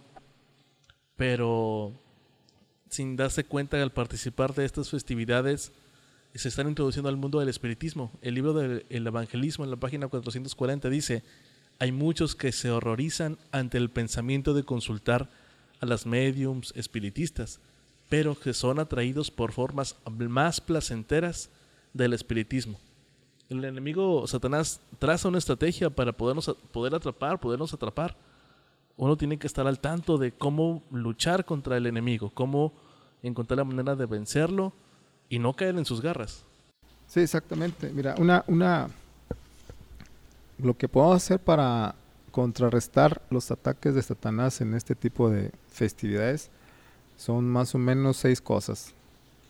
pero 1.16 1.92
sin 2.88 3.16
darse 3.16 3.44
cuenta 3.44 3.83
al 3.83 3.92
participar 3.92 4.55
de 4.55 4.64
estas 4.64 4.90
festividades 4.90 5.72
se 6.38 6.48
están 6.48 6.68
introduciendo 6.68 7.09
al 7.09 7.16
mundo 7.16 7.40
del 7.40 7.48
espiritismo. 7.48 8.12
El 8.20 8.35
libro 8.35 8.52
del 8.52 8.85
evangelismo 8.90 9.64
en 9.64 9.70
la 9.70 9.76
página 9.76 10.09
440 10.09 10.88
dice, 10.90 11.22
hay 11.79 11.92
muchos 11.92 12.35
que 12.35 12.52
se 12.52 12.70
horrorizan 12.70 13.38
ante 13.52 13.79
el 13.79 13.90
pensamiento 13.90 14.55
de 14.55 14.64
consultar 14.64 15.31
a 15.81 15.87
las 15.87 16.07
mediums 16.07 16.72
espiritistas, 16.76 17.61
pero 18.09 18.38
que 18.38 18.55
son 18.55 18.79
atraídos 18.79 19.31
por 19.31 19.52
formas 19.52 19.96
más 20.11 20.61
placenteras 20.61 21.50
del 21.92 22.12
espiritismo. 22.12 22.79
El 23.48 23.64
enemigo 23.64 24.26
Satanás 24.26 24.81
traza 24.98 25.29
una 25.29 25.38
estrategia 25.38 25.90
para 25.90 26.12
podernos, 26.12 26.55
poder 26.72 26.94
atrapar, 26.94 27.40
podernos 27.40 27.72
atrapar 27.72 28.16
uno 28.97 29.17
tiene 29.17 29.39
que 29.39 29.47
estar 29.47 29.67
al 29.67 29.79
tanto 29.79 30.19
de 30.19 30.33
cómo 30.33 30.83
luchar 30.91 31.45
contra 31.45 31.77
el 31.77 31.87
enemigo, 31.87 32.31
cómo 32.31 32.73
encontrar 33.23 33.59
la 33.59 33.65
manera 33.65 33.95
de 33.97 34.07
vencerlo 34.07 34.73
y 35.29 35.39
no 35.39 35.55
caer 35.55 35.77
en 35.77 35.85
sus 35.85 36.01
garras. 36.01 36.45
Sí, 37.07 37.21
exactamente. 37.21 37.91
Mira, 37.93 38.15
una, 38.19 38.45
una, 38.47 38.89
lo 40.59 40.77
que 40.77 40.89
podemos 40.89 41.17
hacer 41.17 41.41
para 41.41 41.95
contrarrestar 42.31 43.23
los 43.31 43.51
ataques 43.51 43.95
de 43.95 44.03
Satanás 44.03 44.61
en 44.61 44.75
este 44.75 44.95
tipo 44.95 45.31
de 45.31 45.53
festividades 45.69 46.51
son 47.17 47.49
más 47.49 47.75
o 47.75 47.79
menos 47.79 48.19
seis 48.19 48.41
cosas. 48.41 48.93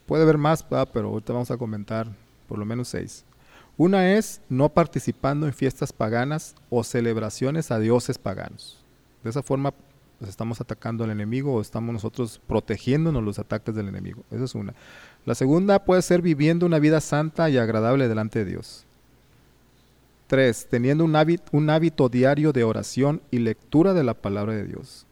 Puede 0.07 0.23
haber 0.23 0.39
más, 0.39 0.63
pero 0.63 1.09
ahorita 1.09 1.33
vamos 1.33 1.51
a 1.51 1.57
comentar 1.57 2.09
por 2.49 2.59
lo 2.59 2.65
menos 2.65 2.89
seis. 2.89 3.25
Una 3.77 4.13
es 4.15 4.41
no 4.49 4.69
participando 4.69 5.47
en 5.47 5.53
fiestas 5.53 5.93
paganas 5.93 6.55
o 6.71 6.85
celebraciones 6.85 7.71
a 7.71 7.79
dioses 7.79 8.19
paganos. 8.19 8.86
De 9.27 9.31
esa 9.31 9.43
forma 9.43 9.75
pues, 10.19 10.31
estamos 10.31 10.61
atacando 10.61 11.05
al 11.05 11.11
enemigo 11.11 11.53
o 11.53 11.61
estamos 11.61 11.93
nosotros 11.93 12.41
protegiéndonos 12.47 13.25
los 13.25 13.41
ataques 13.41 13.75
del 13.75 13.89
enemigo. 13.89 14.23
Esa 14.31 14.45
es 14.45 14.55
una. 14.55 14.73
La 15.25 15.35
segunda 15.35 15.85
puede 15.85 16.01
ser 16.03 16.23
viviendo 16.23 16.65
una 16.65 16.79
vida 16.79 17.01
santa 17.01 17.51
y 17.51 17.59
agradable 17.59 18.09
delante 18.09 18.39
de 18.41 18.51
Dios. 18.53 18.85
Tres, 20.29 20.69
teniendo 20.71 21.05
un 21.05 21.17
hábito, 21.17 21.45
un 21.51 21.69
hábito 21.71 22.09
diario 22.09 22.53
de 22.53 22.63
oración 22.63 23.21
y 23.33 23.39
lectura 23.39 23.95
de 23.95 24.05
la 24.05 24.15
palabra 24.15 24.55
de 24.55 24.65
Dios. 24.65 25.07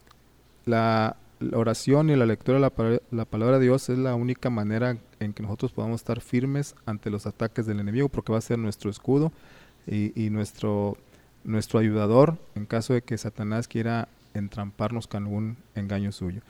La, 0.64 1.16
oración 1.52 2.08
y 2.08 2.16
la 2.16 2.24
lectura 2.24 2.58
de 2.58 3.00
la, 3.10 3.24
palabra 3.24 3.58
de 3.58 3.64
Dios 3.64 3.88
es 3.90 3.98
la 3.98 4.14
única 4.14 4.48
manera 4.48 4.96
en 5.18 5.32
que 5.34 5.42
nosotros 5.42 5.72
podamos 5.72 6.00
estar 6.00 6.20
firmes 6.20 6.76
ante 6.86 7.10
los 7.10 7.26
ataques 7.26 7.66
del 7.66 7.80
enemigo 7.80 8.08
porque 8.08 8.32
va 8.32 8.38
a 8.38 8.40
ser 8.40 8.58
nuestro 8.58 8.88
escudo 8.88 9.32
y 9.86 10.30
nuestro 10.30 10.96
nuestro 11.44 11.78
ayudador 11.78 12.38
en 12.54 12.66
caso 12.66 12.94
de 12.94 13.02
que 13.02 13.18
Satanás 13.18 13.68
quiera 13.68 14.08
entramparnos 14.34 15.06
con 15.06 15.24
algún 15.24 15.56
engaño 15.74 16.12
suyo. 16.12 16.40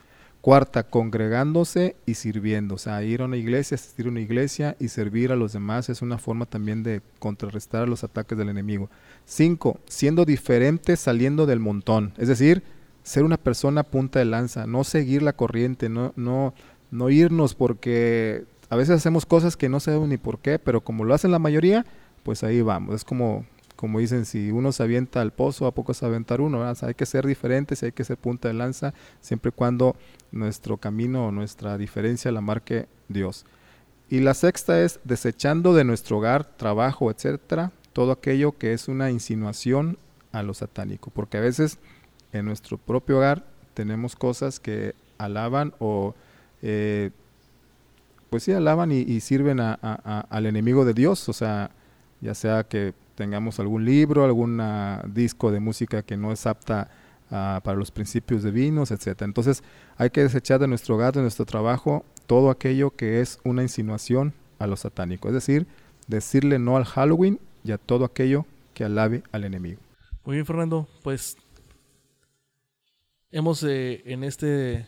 Cuarta, 0.40 0.82
congregándose 0.82 1.96
y 2.04 2.14
sirviendo. 2.14 2.74
O 2.74 2.78
sea, 2.78 3.02
ir 3.02 3.22
a 3.22 3.24
una 3.24 3.38
iglesia, 3.38 3.76
asistir 3.76 4.06
a 4.06 4.10
una 4.10 4.20
iglesia 4.20 4.76
y 4.78 4.88
servir 4.88 5.32
a 5.32 5.36
los 5.36 5.54
demás 5.54 5.88
es 5.88 6.02
una 6.02 6.18
forma 6.18 6.44
también 6.44 6.82
de 6.82 7.00
contrarrestar 7.18 7.88
los 7.88 8.04
ataques 8.04 8.36
del 8.36 8.50
enemigo. 8.50 8.90
Cinco, 9.24 9.80
siendo 9.86 10.26
diferente 10.26 10.96
saliendo 10.96 11.46
del 11.46 11.60
montón. 11.60 12.12
Es 12.18 12.28
decir, 12.28 12.62
ser 13.02 13.24
una 13.24 13.38
persona 13.38 13.84
punta 13.84 14.18
de 14.18 14.26
lanza, 14.26 14.66
no 14.66 14.84
seguir 14.84 15.22
la 15.22 15.32
corriente, 15.32 15.88
no, 15.88 16.12
no, 16.16 16.52
no 16.90 17.08
irnos 17.08 17.54
porque 17.54 18.44
a 18.68 18.76
veces 18.76 18.96
hacemos 18.96 19.24
cosas 19.24 19.56
que 19.56 19.68
no 19.70 19.80
sabemos 19.80 20.08
ni 20.08 20.18
por 20.18 20.40
qué, 20.40 20.58
pero 20.58 20.82
como 20.82 21.04
lo 21.04 21.14
hacen 21.14 21.30
la 21.30 21.38
mayoría, 21.38 21.86
pues 22.22 22.44
ahí 22.44 22.60
vamos. 22.60 22.96
Es 22.96 23.04
como 23.04 23.46
como 23.76 23.98
dicen, 23.98 24.24
si 24.24 24.50
uno 24.50 24.72
se 24.72 24.82
avienta 24.82 25.20
al 25.20 25.32
pozo, 25.32 25.66
a 25.66 25.74
poco 25.74 25.94
se 25.94 26.06
aventar 26.06 26.40
uno. 26.40 26.64
hay 26.64 26.94
que 26.94 27.06
ser 27.06 27.26
diferentes, 27.26 27.82
hay 27.82 27.92
que 27.92 28.04
ser 28.04 28.16
punta 28.16 28.48
de 28.48 28.54
lanza, 28.54 28.94
siempre 29.20 29.50
y 29.50 29.52
cuando 29.52 29.96
nuestro 30.32 30.76
camino 30.76 31.26
o 31.26 31.30
nuestra 31.32 31.76
diferencia 31.78 32.30
la 32.32 32.40
marque 32.40 32.86
Dios. 33.08 33.44
Y 34.08 34.20
la 34.20 34.34
sexta 34.34 34.82
es 34.82 35.00
desechando 35.04 35.74
de 35.74 35.84
nuestro 35.84 36.18
hogar, 36.18 36.44
trabajo, 36.44 37.10
etcétera, 37.10 37.72
todo 37.92 38.12
aquello 38.12 38.52
que 38.52 38.72
es 38.72 38.88
una 38.88 39.10
insinuación 39.10 39.98
a 40.30 40.42
lo 40.42 40.54
satánico. 40.54 41.10
Porque 41.10 41.38
a 41.38 41.40
veces 41.40 41.78
en 42.32 42.44
nuestro 42.44 42.78
propio 42.78 43.18
hogar 43.18 43.44
tenemos 43.74 44.14
cosas 44.14 44.60
que 44.60 44.94
alaban 45.18 45.74
o 45.78 46.14
eh, 46.62 47.10
pues 48.30 48.42
sí 48.42 48.52
alaban 48.52 48.90
y, 48.92 49.20
sirven 49.20 49.60
al 49.60 50.46
enemigo 50.46 50.84
de 50.84 50.92
Dios. 50.92 51.28
O 51.28 51.32
sea, 51.32 51.70
ya 52.20 52.34
sea 52.34 52.64
que 52.64 52.92
tengamos 53.14 53.60
algún 53.60 53.84
libro, 53.84 54.24
algún 54.24 54.60
disco 55.12 55.50
de 55.50 55.60
música 55.60 56.02
que 56.02 56.16
no 56.16 56.32
es 56.32 56.46
apta 56.46 56.90
ah, 57.30 57.60
para 57.64 57.78
los 57.78 57.90
principios 57.90 58.42
divinos, 58.42 58.90
etcétera. 58.90 59.26
Entonces 59.26 59.62
hay 59.96 60.10
que 60.10 60.22
desechar 60.22 60.60
de 60.60 60.68
nuestro 60.68 60.96
hogar, 60.96 61.14
de 61.14 61.22
nuestro 61.22 61.44
trabajo, 61.44 62.04
todo 62.26 62.50
aquello 62.50 62.90
que 62.90 63.20
es 63.20 63.38
una 63.44 63.62
insinuación 63.62 64.32
a 64.58 64.66
lo 64.66 64.76
satánico. 64.76 65.28
Es 65.28 65.34
decir, 65.34 65.66
decirle 66.06 66.58
no 66.58 66.76
al 66.76 66.84
Halloween 66.84 67.38
y 67.64 67.72
a 67.72 67.78
todo 67.78 68.04
aquello 68.04 68.46
que 68.74 68.84
alabe 68.84 69.22
al 69.32 69.44
enemigo. 69.44 69.80
Muy 70.24 70.36
bien, 70.36 70.46
Fernando. 70.46 70.88
Pues 71.02 71.36
hemos 73.30 73.62
eh, 73.62 74.02
en 74.06 74.24
este 74.24 74.86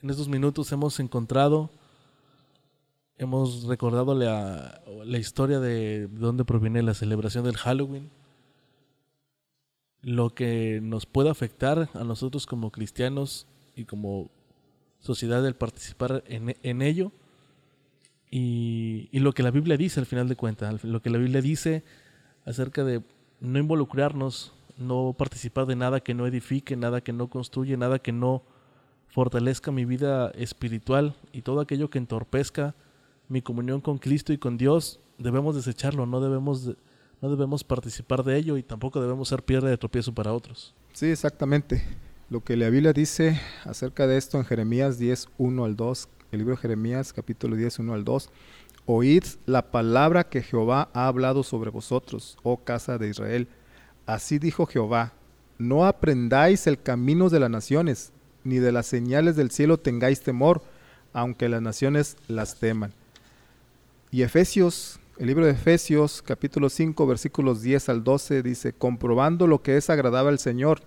en 0.00 0.10
estos 0.10 0.28
minutos 0.28 0.70
hemos 0.72 1.00
encontrado 1.00 1.70
hemos 3.18 3.64
recordado 3.64 4.14
la, 4.14 4.80
la 5.04 5.18
historia 5.18 5.60
de 5.60 6.06
dónde 6.06 6.44
proviene 6.44 6.82
la 6.82 6.94
celebración 6.94 7.44
del 7.44 7.56
Halloween, 7.56 8.10
lo 10.00 10.30
que 10.30 10.80
nos 10.82 11.06
puede 11.06 11.28
afectar 11.28 11.90
a 11.92 12.04
nosotros 12.04 12.46
como 12.46 12.70
cristianos 12.70 13.46
y 13.74 13.84
como 13.84 14.30
sociedad 15.00 15.44
el 15.46 15.54
participar 15.54 16.22
en, 16.28 16.56
en 16.62 16.82
ello. 16.82 17.12
Y, 18.30 19.08
y, 19.10 19.20
lo 19.20 19.32
que 19.32 19.42
la 19.42 19.50
Biblia 19.50 19.76
dice 19.76 20.00
al 20.00 20.06
final 20.06 20.28
de 20.28 20.36
cuentas, 20.36 20.84
lo 20.84 21.00
que 21.00 21.10
la 21.10 21.18
Biblia 21.18 21.40
dice 21.40 21.82
acerca 22.44 22.84
de 22.84 23.02
no 23.40 23.58
involucrarnos, 23.58 24.52
no 24.76 25.14
participar 25.16 25.66
de 25.66 25.76
nada 25.76 26.00
que 26.00 26.14
no 26.14 26.26
edifique, 26.26 26.76
nada 26.76 27.00
que 27.00 27.12
no 27.12 27.28
construye, 27.28 27.76
nada 27.76 27.98
que 27.98 28.12
no 28.12 28.42
fortalezca 29.08 29.72
mi 29.72 29.86
vida 29.86 30.30
espiritual 30.30 31.16
y 31.32 31.42
todo 31.42 31.60
aquello 31.60 31.88
que 31.90 31.98
entorpezca 31.98 32.74
mi 33.28 33.42
comunión 33.42 33.80
con 33.80 33.98
Cristo 33.98 34.32
y 34.32 34.38
con 34.38 34.56
Dios, 34.56 35.00
debemos 35.18 35.54
desecharlo, 35.54 36.06
no 36.06 36.20
debemos, 36.20 36.70
no 37.20 37.30
debemos 37.30 37.64
participar 37.64 38.24
de 38.24 38.36
ello 38.36 38.56
y 38.56 38.62
tampoco 38.62 39.00
debemos 39.00 39.28
ser 39.28 39.42
piedra 39.42 39.68
de 39.68 39.76
tropiezo 39.76 40.14
para 40.14 40.32
otros. 40.32 40.74
Sí, 40.92 41.06
exactamente. 41.06 41.82
Lo 42.30 42.42
que 42.42 42.56
la 42.56 42.68
Biblia 42.70 42.92
dice 42.92 43.40
acerca 43.64 44.06
de 44.06 44.18
esto 44.18 44.38
en 44.38 44.44
Jeremías 44.44 44.98
10, 44.98 45.28
1 45.38 45.64
al 45.64 45.76
2, 45.76 46.08
el 46.32 46.38
libro 46.38 46.54
de 46.54 46.60
Jeremías 46.60 47.12
capítulo 47.12 47.56
10, 47.56 47.78
1 47.78 47.94
al 47.94 48.04
2, 48.04 48.30
oíd 48.84 49.24
la 49.46 49.70
palabra 49.70 50.28
que 50.28 50.42
Jehová 50.42 50.90
ha 50.92 51.06
hablado 51.06 51.42
sobre 51.42 51.70
vosotros, 51.70 52.36
oh 52.42 52.58
casa 52.58 52.98
de 52.98 53.08
Israel. 53.08 53.48
Así 54.06 54.38
dijo 54.38 54.66
Jehová, 54.66 55.12
no 55.58 55.86
aprendáis 55.86 56.66
el 56.66 56.80
camino 56.80 57.30
de 57.30 57.40
las 57.40 57.50
naciones, 57.50 58.12
ni 58.44 58.58
de 58.58 58.72
las 58.72 58.86
señales 58.86 59.36
del 59.36 59.50
cielo 59.50 59.78
tengáis 59.78 60.20
temor, 60.20 60.62
aunque 61.12 61.48
las 61.48 61.62
naciones 61.62 62.16
las 62.28 62.56
teman. 62.56 62.92
Y 64.10 64.22
Efesios, 64.22 64.98
el 65.18 65.26
libro 65.26 65.44
de 65.44 65.52
Efesios, 65.52 66.22
capítulo 66.22 66.70
5, 66.70 67.06
versículos 67.06 67.60
10 67.60 67.90
al 67.90 68.04
12, 68.04 68.42
dice, 68.42 68.72
comprobando 68.72 69.46
lo 69.46 69.60
que 69.60 69.76
es 69.76 69.90
agradable 69.90 70.30
al 70.30 70.38
Señor, 70.38 70.80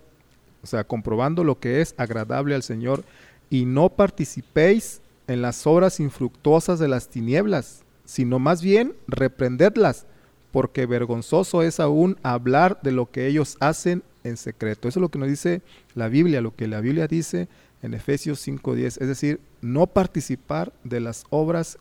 o 0.63 0.67
sea, 0.67 0.85
comprobando 0.85 1.43
lo 1.43 1.59
que 1.59 1.81
es 1.81 1.93
agradable 1.97 2.55
al 2.55 2.63
Señor, 2.63 3.03
y 3.51 3.65
no 3.65 3.89
participéis 3.89 5.01
en 5.27 5.43
las 5.43 5.67
obras 5.67 5.99
infructuosas 5.99 6.79
de 6.79 6.87
las 6.87 7.09
tinieblas, 7.09 7.83
sino 8.05 8.39
más 8.39 8.63
bien 8.63 8.95
reprendedlas, 9.07 10.07
porque 10.51 10.87
vergonzoso 10.87 11.61
es 11.61 11.79
aún 11.79 12.17
hablar 12.23 12.79
de 12.81 12.91
lo 12.91 13.11
que 13.11 13.27
ellos 13.27 13.55
hacen 13.59 14.01
en 14.23 14.35
secreto. 14.35 14.87
Eso 14.87 14.99
es 14.99 15.01
lo 15.01 15.09
que 15.09 15.19
nos 15.19 15.29
dice 15.29 15.61
la 15.93 16.07
Biblia, 16.07 16.41
lo 16.41 16.55
que 16.55 16.67
la 16.67 16.81
Biblia 16.81 17.07
dice 17.07 17.49
en 17.83 17.93
Efesios 17.93 18.47
5.10, 18.47 18.99
es 18.99 19.07
decir, 19.07 19.39
no 19.61 19.85
participar 19.85 20.73
de 20.83 20.99
las 20.99 21.25
obras 21.29 21.77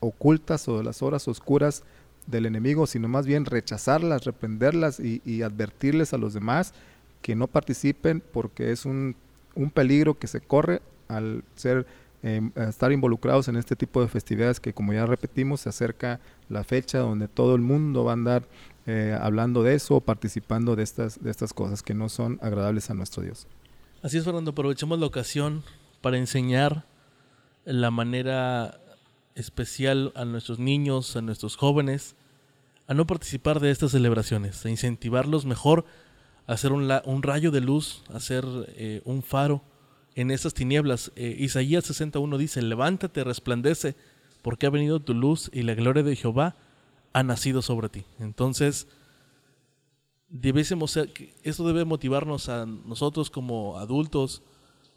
ocultas 0.00 0.66
o 0.68 0.78
de 0.78 0.84
las 0.84 1.02
horas 1.02 1.28
oscuras 1.28 1.84
del 2.26 2.46
enemigo, 2.46 2.86
sino 2.86 3.08
más 3.08 3.26
bien 3.26 3.44
rechazarlas, 3.44 4.24
reprenderlas 4.24 5.00
y, 5.00 5.42
advertirles 5.42 6.12
a 6.12 6.18
los 6.18 6.34
demás 6.34 6.74
que 7.22 7.34
no 7.34 7.46
participen 7.46 8.22
porque 8.32 8.72
es 8.72 8.84
un, 8.84 9.16
peligro 9.74 10.18
que 10.18 10.26
se 10.26 10.40
corre 10.40 10.80
al 11.08 11.44
ser 11.54 11.86
em, 12.22 12.50
estar 12.56 12.92
involucrados 12.92 13.48
en 13.48 13.56
este 13.56 13.76
tipo 13.76 14.00
de 14.00 14.08
festividades 14.08 14.58
que 14.58 14.72
como 14.72 14.92
ya 14.92 15.04
repetimos 15.04 15.62
se 15.62 15.68
acerca 15.68 16.20
la 16.48 16.64
fecha 16.64 16.98
donde 16.98 17.28
todo 17.28 17.54
el 17.54 17.60
mundo 17.60 18.04
va 18.04 18.12
a 18.12 18.14
andar 18.14 18.48
eh, 18.86 19.16
hablando 19.20 19.62
de 19.62 19.74
eso, 19.74 20.00
participando 20.00 20.76
de 20.76 20.82
estas, 20.82 21.22
de 21.22 21.30
estas 21.30 21.52
cosas 21.52 21.82
que 21.82 21.94
no 21.94 22.08
son 22.08 22.38
agradables 22.42 22.90
a 22.90 22.94
nuestro 22.94 23.22
Dios. 23.22 23.46
Así 24.02 24.16
es, 24.16 24.24
Fernando, 24.24 24.52
aprovechemos 24.52 24.98
la 24.98 25.06
ocasión 25.06 25.62
para 26.00 26.16
enseñar 26.16 26.86
la 27.64 27.90
manera 27.90 28.80
especial 29.40 30.12
a 30.14 30.24
nuestros 30.24 30.58
niños, 30.58 31.16
a 31.16 31.22
nuestros 31.22 31.56
jóvenes, 31.56 32.14
a 32.86 32.94
no 32.94 33.06
participar 33.06 33.60
de 33.60 33.70
estas 33.70 33.92
celebraciones, 33.92 34.64
a 34.64 34.70
incentivarlos 34.70 35.46
mejor 35.46 35.84
a 36.46 36.52
hacer 36.54 36.72
un, 36.72 37.22
rayo 37.22 37.50
de 37.50 37.60
luz, 37.60 38.02
a 38.12 38.16
hacer 38.16 38.44
eh, 38.76 39.02
un 39.04 39.22
faro 39.22 39.62
en 40.14 40.30
estas 40.30 40.54
tinieblas. 40.54 41.12
Eh, 41.14 41.36
Isaías 41.38 41.84
61 41.84 42.38
dice, 42.38 42.62
levántate, 42.62 43.22
resplandece, 43.22 43.94
porque 44.42 44.66
ha 44.66 44.70
venido 44.70 45.00
tu 45.00 45.14
luz 45.14 45.50
y 45.52 45.62
la 45.62 45.74
gloria 45.74 46.02
de 46.02 46.16
Jehová 46.16 46.56
ha 47.12 47.22
nacido 47.22 47.62
sobre 47.62 47.88
ti. 47.88 48.04
Entonces, 48.18 48.88
debésemos, 50.28 50.96
esto 51.42 51.66
debe 51.66 51.84
motivarnos 51.84 52.48
a 52.48 52.66
nosotros 52.66 53.30
como 53.30 53.78
adultos, 53.78 54.42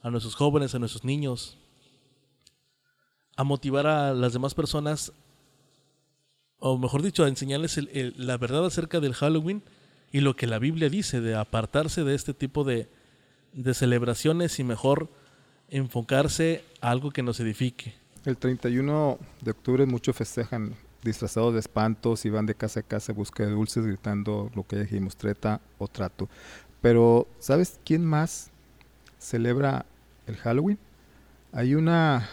a 0.02 0.10
nuestros 0.10 0.36
jóvenes, 0.36 0.74
a 0.74 0.80
nuestros 0.80 1.04
niños, 1.04 1.58
a 3.36 3.44
motivar 3.44 3.88
a 3.88 4.14
las 4.14 4.34
demás 4.34 4.54
personas, 4.54 5.12
o 6.60 6.78
mejor 6.78 7.02
dicho, 7.02 7.24
a 7.26 7.28
enseñarles 7.28 7.80
la 8.18 8.38
verdad 8.38 8.66
acerca 8.66 9.00
del 9.00 9.14
Halloween 9.14 9.64
y 10.12 10.22
lo 10.22 10.36
que 10.36 10.48
la 10.48 10.60
Biblia 10.60 10.90
dice 10.90 11.22
de 11.22 11.36
apartarse 11.36 12.04
de 12.04 12.16
este 12.16 12.34
tipo 12.34 12.64
de, 12.64 12.88
de 13.54 13.74
celebraciones 13.74 14.60
y 14.60 14.64
mejor 14.64 15.10
enfocarse 15.70 16.64
a 16.82 16.92
algo 16.92 17.12
que 17.12 17.24
nos 17.24 17.40
edifique. 17.40 17.96
El 18.26 18.38
31 18.38 19.18
de 19.42 19.52
octubre 19.52 19.86
muchos 19.86 20.16
festejan 20.16 20.76
disfrazados 21.04 21.54
de 21.54 21.60
espantos 21.60 22.26
y 22.26 22.30
van 22.30 22.46
de 22.46 22.56
casa 22.56 22.80
a 22.80 22.84
casa 22.84 23.12
a 23.12 23.16
buscar 23.16 23.50
dulces 23.50 23.86
gritando 23.86 24.50
lo 24.56 24.66
que 24.66 24.78
dijimos, 24.78 25.18
treta 25.18 25.60
o 25.78 25.88
trato. 25.88 26.30
Pero, 26.82 27.28
¿sabes 27.40 27.80
quién 27.84 28.06
más 28.06 28.52
celebra 29.18 29.86
el 30.28 30.38
Halloween? 30.38 30.78
Hay 31.52 31.76
una 31.76 32.30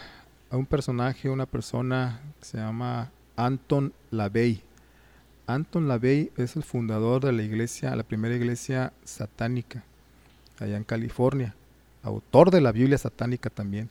a 0.51 0.57
un 0.57 0.65
personaje, 0.65 1.29
una 1.29 1.45
persona 1.45 2.19
que 2.39 2.45
se 2.45 2.57
llama 2.57 3.09
Anton 3.37 3.93
LaVey. 4.11 4.61
Anton 5.47 5.87
LaVey 5.87 6.31
es 6.37 6.57
el 6.57 6.63
fundador 6.63 7.23
de 7.23 7.31
la 7.31 7.41
iglesia, 7.41 7.95
la 7.95 8.03
primera 8.03 8.35
iglesia 8.35 8.91
satánica 9.05 9.83
allá 10.59 10.77
en 10.77 10.83
California, 10.83 11.55
autor 12.03 12.51
de 12.51 12.61
la 12.61 12.71
Biblia 12.71 12.97
satánica 12.97 13.49
también, 13.49 13.89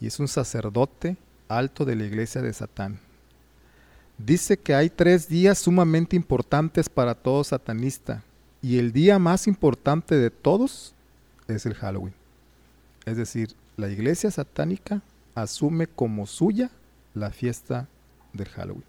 y 0.00 0.06
es 0.08 0.18
un 0.18 0.28
sacerdote 0.28 1.16
alto 1.48 1.84
de 1.84 1.96
la 1.96 2.04
iglesia 2.04 2.42
de 2.42 2.52
Satán. 2.52 2.98
Dice 4.18 4.58
que 4.58 4.74
hay 4.74 4.90
tres 4.90 5.28
días 5.28 5.58
sumamente 5.58 6.16
importantes 6.16 6.88
para 6.88 7.14
todo 7.14 7.44
satanista, 7.44 8.22
y 8.60 8.78
el 8.78 8.92
día 8.92 9.18
más 9.18 9.46
importante 9.46 10.16
de 10.16 10.30
todos 10.30 10.92
es 11.48 11.64
el 11.64 11.74
Halloween. 11.74 12.14
Es 13.06 13.16
decir, 13.16 13.54
la 13.76 13.88
iglesia 13.88 14.30
satánica 14.30 15.00
asume 15.34 15.86
como 15.86 16.26
suya 16.26 16.70
la 17.14 17.30
fiesta 17.30 17.88
del 18.32 18.48
Halloween. 18.48 18.84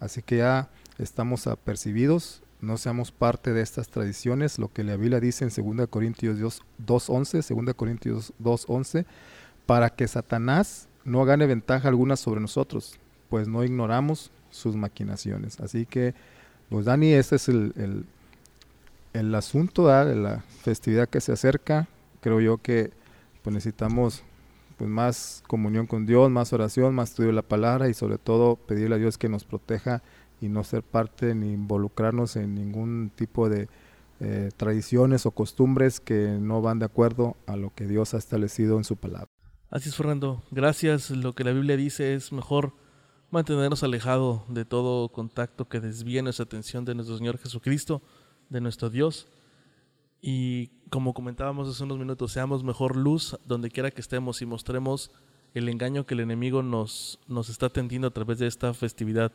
Así 0.00 0.22
que 0.22 0.38
ya 0.38 0.68
estamos 0.98 1.46
apercibidos, 1.46 2.42
no 2.60 2.76
seamos 2.76 3.12
parte 3.12 3.52
de 3.52 3.62
estas 3.62 3.88
tradiciones, 3.88 4.58
lo 4.58 4.72
que 4.72 4.84
la 4.84 4.96
Biblia 4.96 5.20
dice 5.20 5.44
en 5.44 5.76
2 5.76 5.88
Corintios 5.88 6.38
2.11, 6.84 7.64
2 7.64 7.74
Corintios 7.74 8.32
2.11, 8.42 9.06
para 9.66 9.90
que 9.90 10.08
Satanás 10.08 10.88
no 11.04 11.24
gane 11.24 11.46
ventaja 11.46 11.88
alguna 11.88 12.16
sobre 12.16 12.40
nosotros, 12.40 12.98
pues 13.28 13.48
no 13.48 13.64
ignoramos 13.64 14.30
sus 14.50 14.76
maquinaciones. 14.76 15.60
Así 15.60 15.86
que, 15.86 16.14
pues 16.68 16.86
Dani, 16.86 17.12
este 17.12 17.36
es 17.36 17.48
el, 17.48 18.04
el, 19.12 19.34
asunto 19.34 19.88
de 19.88 20.16
la 20.16 20.40
festividad 20.62 21.08
que 21.08 21.20
se 21.20 21.32
acerca. 21.32 21.88
Creo 22.20 22.40
yo 22.40 22.58
que 22.58 22.90
pues 23.42 23.54
necesitamos 23.54 24.22
pues 24.78 24.88
más 24.88 25.42
comunión 25.48 25.86
con 25.86 26.06
Dios, 26.06 26.30
más 26.30 26.52
oración, 26.52 26.94
más 26.94 27.10
estudio 27.10 27.30
de 27.30 27.34
la 27.34 27.42
palabra 27.42 27.88
y 27.88 27.94
sobre 27.94 28.16
todo 28.16 28.56
pedirle 28.56 28.94
a 28.94 28.98
Dios 28.98 29.18
que 29.18 29.28
nos 29.28 29.44
proteja 29.44 30.02
y 30.40 30.48
no 30.48 30.62
ser 30.62 30.84
parte 30.84 31.34
ni 31.34 31.52
involucrarnos 31.52 32.36
en 32.36 32.54
ningún 32.54 33.10
tipo 33.14 33.48
de 33.48 33.68
eh, 34.20 34.50
tradiciones 34.56 35.26
o 35.26 35.32
costumbres 35.32 36.00
que 36.00 36.38
no 36.40 36.62
van 36.62 36.78
de 36.78 36.86
acuerdo 36.86 37.36
a 37.46 37.56
lo 37.56 37.74
que 37.74 37.86
Dios 37.86 38.14
ha 38.14 38.18
establecido 38.18 38.76
en 38.76 38.84
su 38.84 38.96
palabra. 38.96 39.28
Así 39.68 39.88
es, 39.88 39.96
Fernando. 39.96 40.42
Gracias. 40.50 41.10
Lo 41.10 41.34
que 41.34 41.44
la 41.44 41.52
Biblia 41.52 41.76
dice 41.76 42.14
es 42.14 42.32
mejor 42.32 42.72
mantenernos 43.30 43.82
alejado 43.82 44.44
de 44.48 44.64
todo 44.64 45.08
contacto 45.10 45.68
que 45.68 45.80
desvíe 45.80 46.22
nuestra 46.22 46.44
atención 46.44 46.84
de 46.84 46.94
nuestro 46.94 47.18
Señor 47.18 47.38
Jesucristo, 47.38 48.00
de 48.48 48.60
nuestro 48.60 48.90
Dios. 48.90 49.26
Y 50.20 50.68
como 50.90 51.14
comentábamos 51.14 51.68
hace 51.68 51.84
unos 51.84 51.98
minutos, 51.98 52.32
seamos 52.32 52.64
mejor 52.64 52.96
luz 52.96 53.38
donde 53.44 53.70
quiera 53.70 53.90
que 53.90 54.00
estemos 54.00 54.42
y 54.42 54.46
mostremos 54.46 55.10
el 55.54 55.68
engaño 55.68 56.06
que 56.06 56.14
el 56.14 56.20
enemigo 56.20 56.62
nos, 56.62 57.18
nos 57.26 57.48
está 57.48 57.68
tendiendo 57.68 58.08
a 58.08 58.12
través 58.12 58.38
de 58.38 58.46
esta 58.46 58.74
festividad 58.74 59.32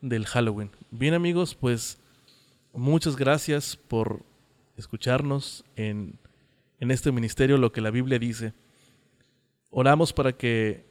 del 0.00 0.26
Halloween. 0.26 0.70
Bien 0.90 1.14
amigos, 1.14 1.54
pues 1.54 1.98
muchas 2.72 3.16
gracias 3.16 3.76
por 3.76 4.24
escucharnos 4.76 5.64
en, 5.76 6.18
en 6.78 6.90
este 6.90 7.12
ministerio, 7.12 7.58
lo 7.58 7.72
que 7.72 7.80
la 7.80 7.90
Biblia 7.90 8.18
dice. 8.18 8.54
Oramos 9.70 10.12
para 10.12 10.32
que, 10.32 10.86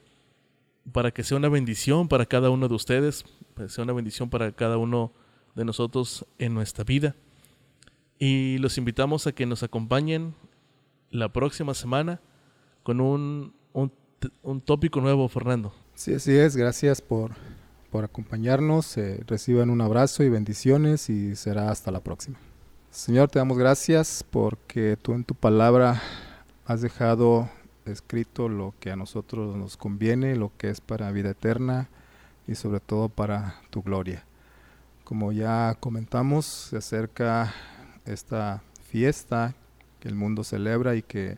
para 0.92 1.12
que 1.12 1.24
sea 1.24 1.38
una 1.38 1.50
bendición 1.50 2.08
para 2.08 2.26
cada 2.26 2.50
uno 2.50 2.68
de 2.68 2.76
ustedes, 2.76 3.26
sea 3.68 3.84
una 3.84 3.94
bendición 3.94 4.30
para 4.30 4.52
cada 4.52 4.78
uno 4.78 5.12
de 5.56 5.66
nosotros 5.66 6.26
en 6.38 6.54
nuestra 6.54 6.84
vida. 6.84 7.16
Y 8.20 8.58
los 8.60 8.78
invitamos 8.78 9.26
a 9.26 9.32
que 9.32 9.46
nos 9.46 9.64
acompañen 9.64 10.36
la 11.10 11.32
próxima 11.32 11.74
semana 11.74 12.22
con 12.84 13.02
un, 13.02 13.54
un, 13.74 13.92
un 14.44 14.62
tópico 14.62 15.02
nuevo, 15.02 15.28
Fernando. 15.30 15.74
Sí, 15.96 16.14
así 16.14 16.36
es. 16.36 16.56
Gracias 16.56 17.02
por 17.02 17.32
por 17.90 18.04
acompañarnos. 18.04 18.98
Eh, 18.98 19.24
reciban 19.28 19.70
un 19.70 19.82
abrazo 19.82 20.24
y 20.24 20.30
bendiciones 20.30 21.10
y 21.10 21.36
será 21.36 21.72
hasta 21.72 21.92
la 21.92 22.02
próxima. 22.02 22.38
Señor, 22.92 23.30
te 23.30 23.40
damos 23.40 23.58
gracias 23.58 24.26
porque 24.30 24.98
tú 25.02 25.14
en 25.14 25.24
tu 25.24 25.36
palabra 25.36 26.02
has 26.66 26.82
dejado 26.82 27.50
escrito 27.86 28.50
lo 28.50 28.74
que 28.80 28.92
a 28.92 28.96
nosotros 28.96 29.56
nos 29.56 29.78
conviene, 29.78 30.36
lo 30.36 30.52
que 30.58 30.70
es 30.70 30.82
para 30.82 31.12
vida 31.12 31.32
eterna 31.32 31.90
y 32.48 32.56
sobre 32.56 32.80
todo 32.80 33.10
para 33.10 33.62
tu 33.70 33.82
gloria. 33.82 34.26
Como 35.04 35.32
ya 35.32 35.76
comentamos, 35.80 36.46
se 36.46 36.78
acerca 36.78 37.54
esta 38.14 38.62
fiesta 38.90 39.54
que 40.00 40.08
el 40.08 40.16
mundo 40.16 40.44
celebra 40.44 40.96
y 40.96 41.02
que 41.02 41.38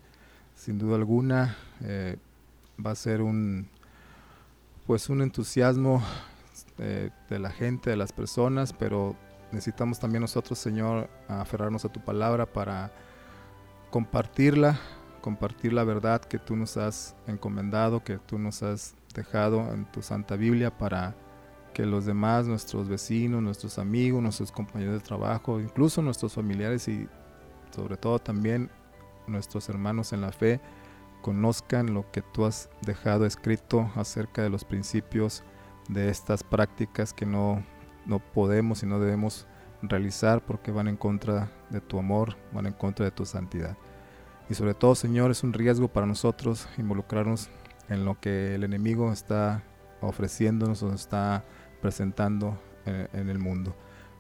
sin 0.56 0.78
duda 0.78 0.96
alguna 0.96 1.58
eh, 1.82 2.18
va 2.84 2.92
a 2.92 2.96
ser 2.96 3.22
un 3.22 3.68
pues 4.86 5.10
un 5.10 5.22
entusiasmo 5.22 6.04
de, 6.78 7.40
la 7.40 7.52
gente, 7.52 7.92
de 7.92 7.96
las 7.96 8.12
personas, 8.12 8.74
pero 8.74 9.16
necesitamos 9.52 10.00
también 10.00 10.22
nosotros, 10.22 10.58
Señor, 10.58 11.10
aferrarnos 11.28 11.86
a 11.86 11.90
tu 11.90 12.00
palabra 12.00 12.46
para 12.46 12.92
compartirla, 13.90 14.80
compartir 15.22 15.74
la 15.74 15.84
verdad 15.84 16.22
que 16.22 16.40
tú 16.40 16.56
nos 16.56 16.78
has 16.78 17.16
encomendado, 17.28 18.04
que 18.04 18.18
tú 18.18 18.40
nos 18.40 18.64
has 18.64 18.96
dejado 19.14 19.72
en 19.72 19.86
tu 19.92 20.02
Santa 20.02 20.36
Biblia 20.36 20.76
para 20.76 21.14
que 21.74 21.86
los 21.86 22.06
demás, 22.06 22.48
nuestros 22.48 22.88
vecinos, 22.88 23.42
nuestros 23.42 23.80
amigos, 23.80 24.22
nuestros 24.22 24.52
compañeros 24.52 24.96
de 24.96 25.00
trabajo, 25.00 25.60
incluso 25.60 26.02
nuestros 26.02 26.34
familiares 26.34 26.88
y 26.88 27.08
sobre 27.72 27.98
todo 27.98 28.20
también 28.20 28.70
nuestros 29.28 29.70
hermanos 29.70 30.14
en 30.14 30.22
la 30.22 30.32
fe, 30.32 30.60
conozcan 31.22 31.94
lo 31.94 32.10
que 32.12 32.22
tú 32.22 32.46
has 32.46 32.70
dejado 32.82 33.26
escrito 33.26 33.92
acerca 33.96 34.42
de 34.42 34.50
los 34.50 34.66
principios 34.66 35.44
de 35.88 36.10
estas 36.10 36.44
prácticas 36.44 37.14
que 37.14 37.26
no, 37.26 37.64
no 38.06 38.20
podemos 38.20 38.84
y 38.84 38.86
no 38.86 39.00
debemos 39.00 39.48
realizar 39.82 40.44
porque 40.46 40.72
van 40.72 40.88
en 40.88 40.98
contra 40.98 41.52
de 41.70 41.82
tu 41.82 42.00
amor, 42.00 42.38
van 42.52 42.68
en 42.68 42.74
contra 42.74 43.06
de 43.06 43.12
tu 43.12 43.26
santidad. 43.26 43.78
Y 44.50 44.54
sobre 44.54 44.74
todo, 44.74 44.96
Señor, 44.96 45.32
es 45.32 45.44
un 45.44 45.54
riesgo 45.54 45.88
para 45.88 46.06
nosotros 46.06 46.68
involucrarnos 46.78 47.50
en 47.90 48.06
lo 48.06 48.20
que 48.20 48.56
el 48.56 48.64
enemigo 48.64 49.12
está 49.12 49.64
ofreciéndonos 50.02 50.84
o 50.84 50.94
está 50.94 51.44
presentando 51.82 52.58
en, 52.86 53.08
en 53.14 53.30
el 53.30 53.40
mundo. 53.40 53.76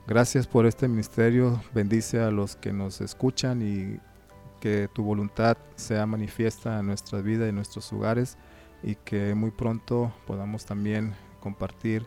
Gracias 0.08 0.48
por 0.48 0.66
este 0.66 0.88
ministerio, 0.88 1.62
bendice 1.74 2.20
a 2.20 2.32
los 2.32 2.56
que 2.56 2.74
nos 2.74 3.02
escuchan 3.02 3.62
y 3.62 4.00
que 4.60 4.90
tu 4.94 5.04
voluntad 5.04 5.58
sea 5.76 6.06
manifiesta 6.06 6.80
en 6.80 6.88
nuestra 6.88 7.22
vida 7.22 7.46
y 7.46 7.50
en 7.50 7.56
nuestros 7.56 7.92
hogares 7.94 8.38
y 8.84 8.96
que 8.96 9.36
muy 9.36 9.52
pronto 9.52 10.14
podamos 10.26 10.66
también 10.66 11.14
compartir 11.40 12.06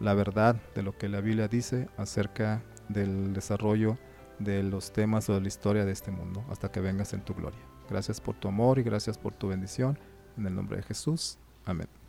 la 0.00 0.14
verdad 0.14 0.60
de 0.74 0.82
lo 0.82 0.96
que 0.96 1.08
la 1.08 1.20
Biblia 1.20 1.48
dice 1.48 1.88
acerca 1.96 2.62
del 2.88 3.32
desarrollo 3.32 3.98
de 4.38 4.62
los 4.62 4.92
temas 4.92 5.28
o 5.28 5.34
de 5.34 5.40
la 5.40 5.48
historia 5.48 5.84
de 5.84 5.92
este 5.92 6.10
mundo 6.10 6.44
hasta 6.50 6.70
que 6.70 6.80
vengas 6.80 7.12
en 7.12 7.22
tu 7.22 7.34
gloria. 7.34 7.60
Gracias 7.88 8.20
por 8.20 8.34
tu 8.36 8.48
amor 8.48 8.78
y 8.78 8.82
gracias 8.82 9.18
por 9.18 9.34
tu 9.34 9.48
bendición. 9.48 9.98
En 10.36 10.46
el 10.46 10.54
nombre 10.54 10.78
de 10.78 10.82
Jesús. 10.82 11.38
Amén. 11.64 12.03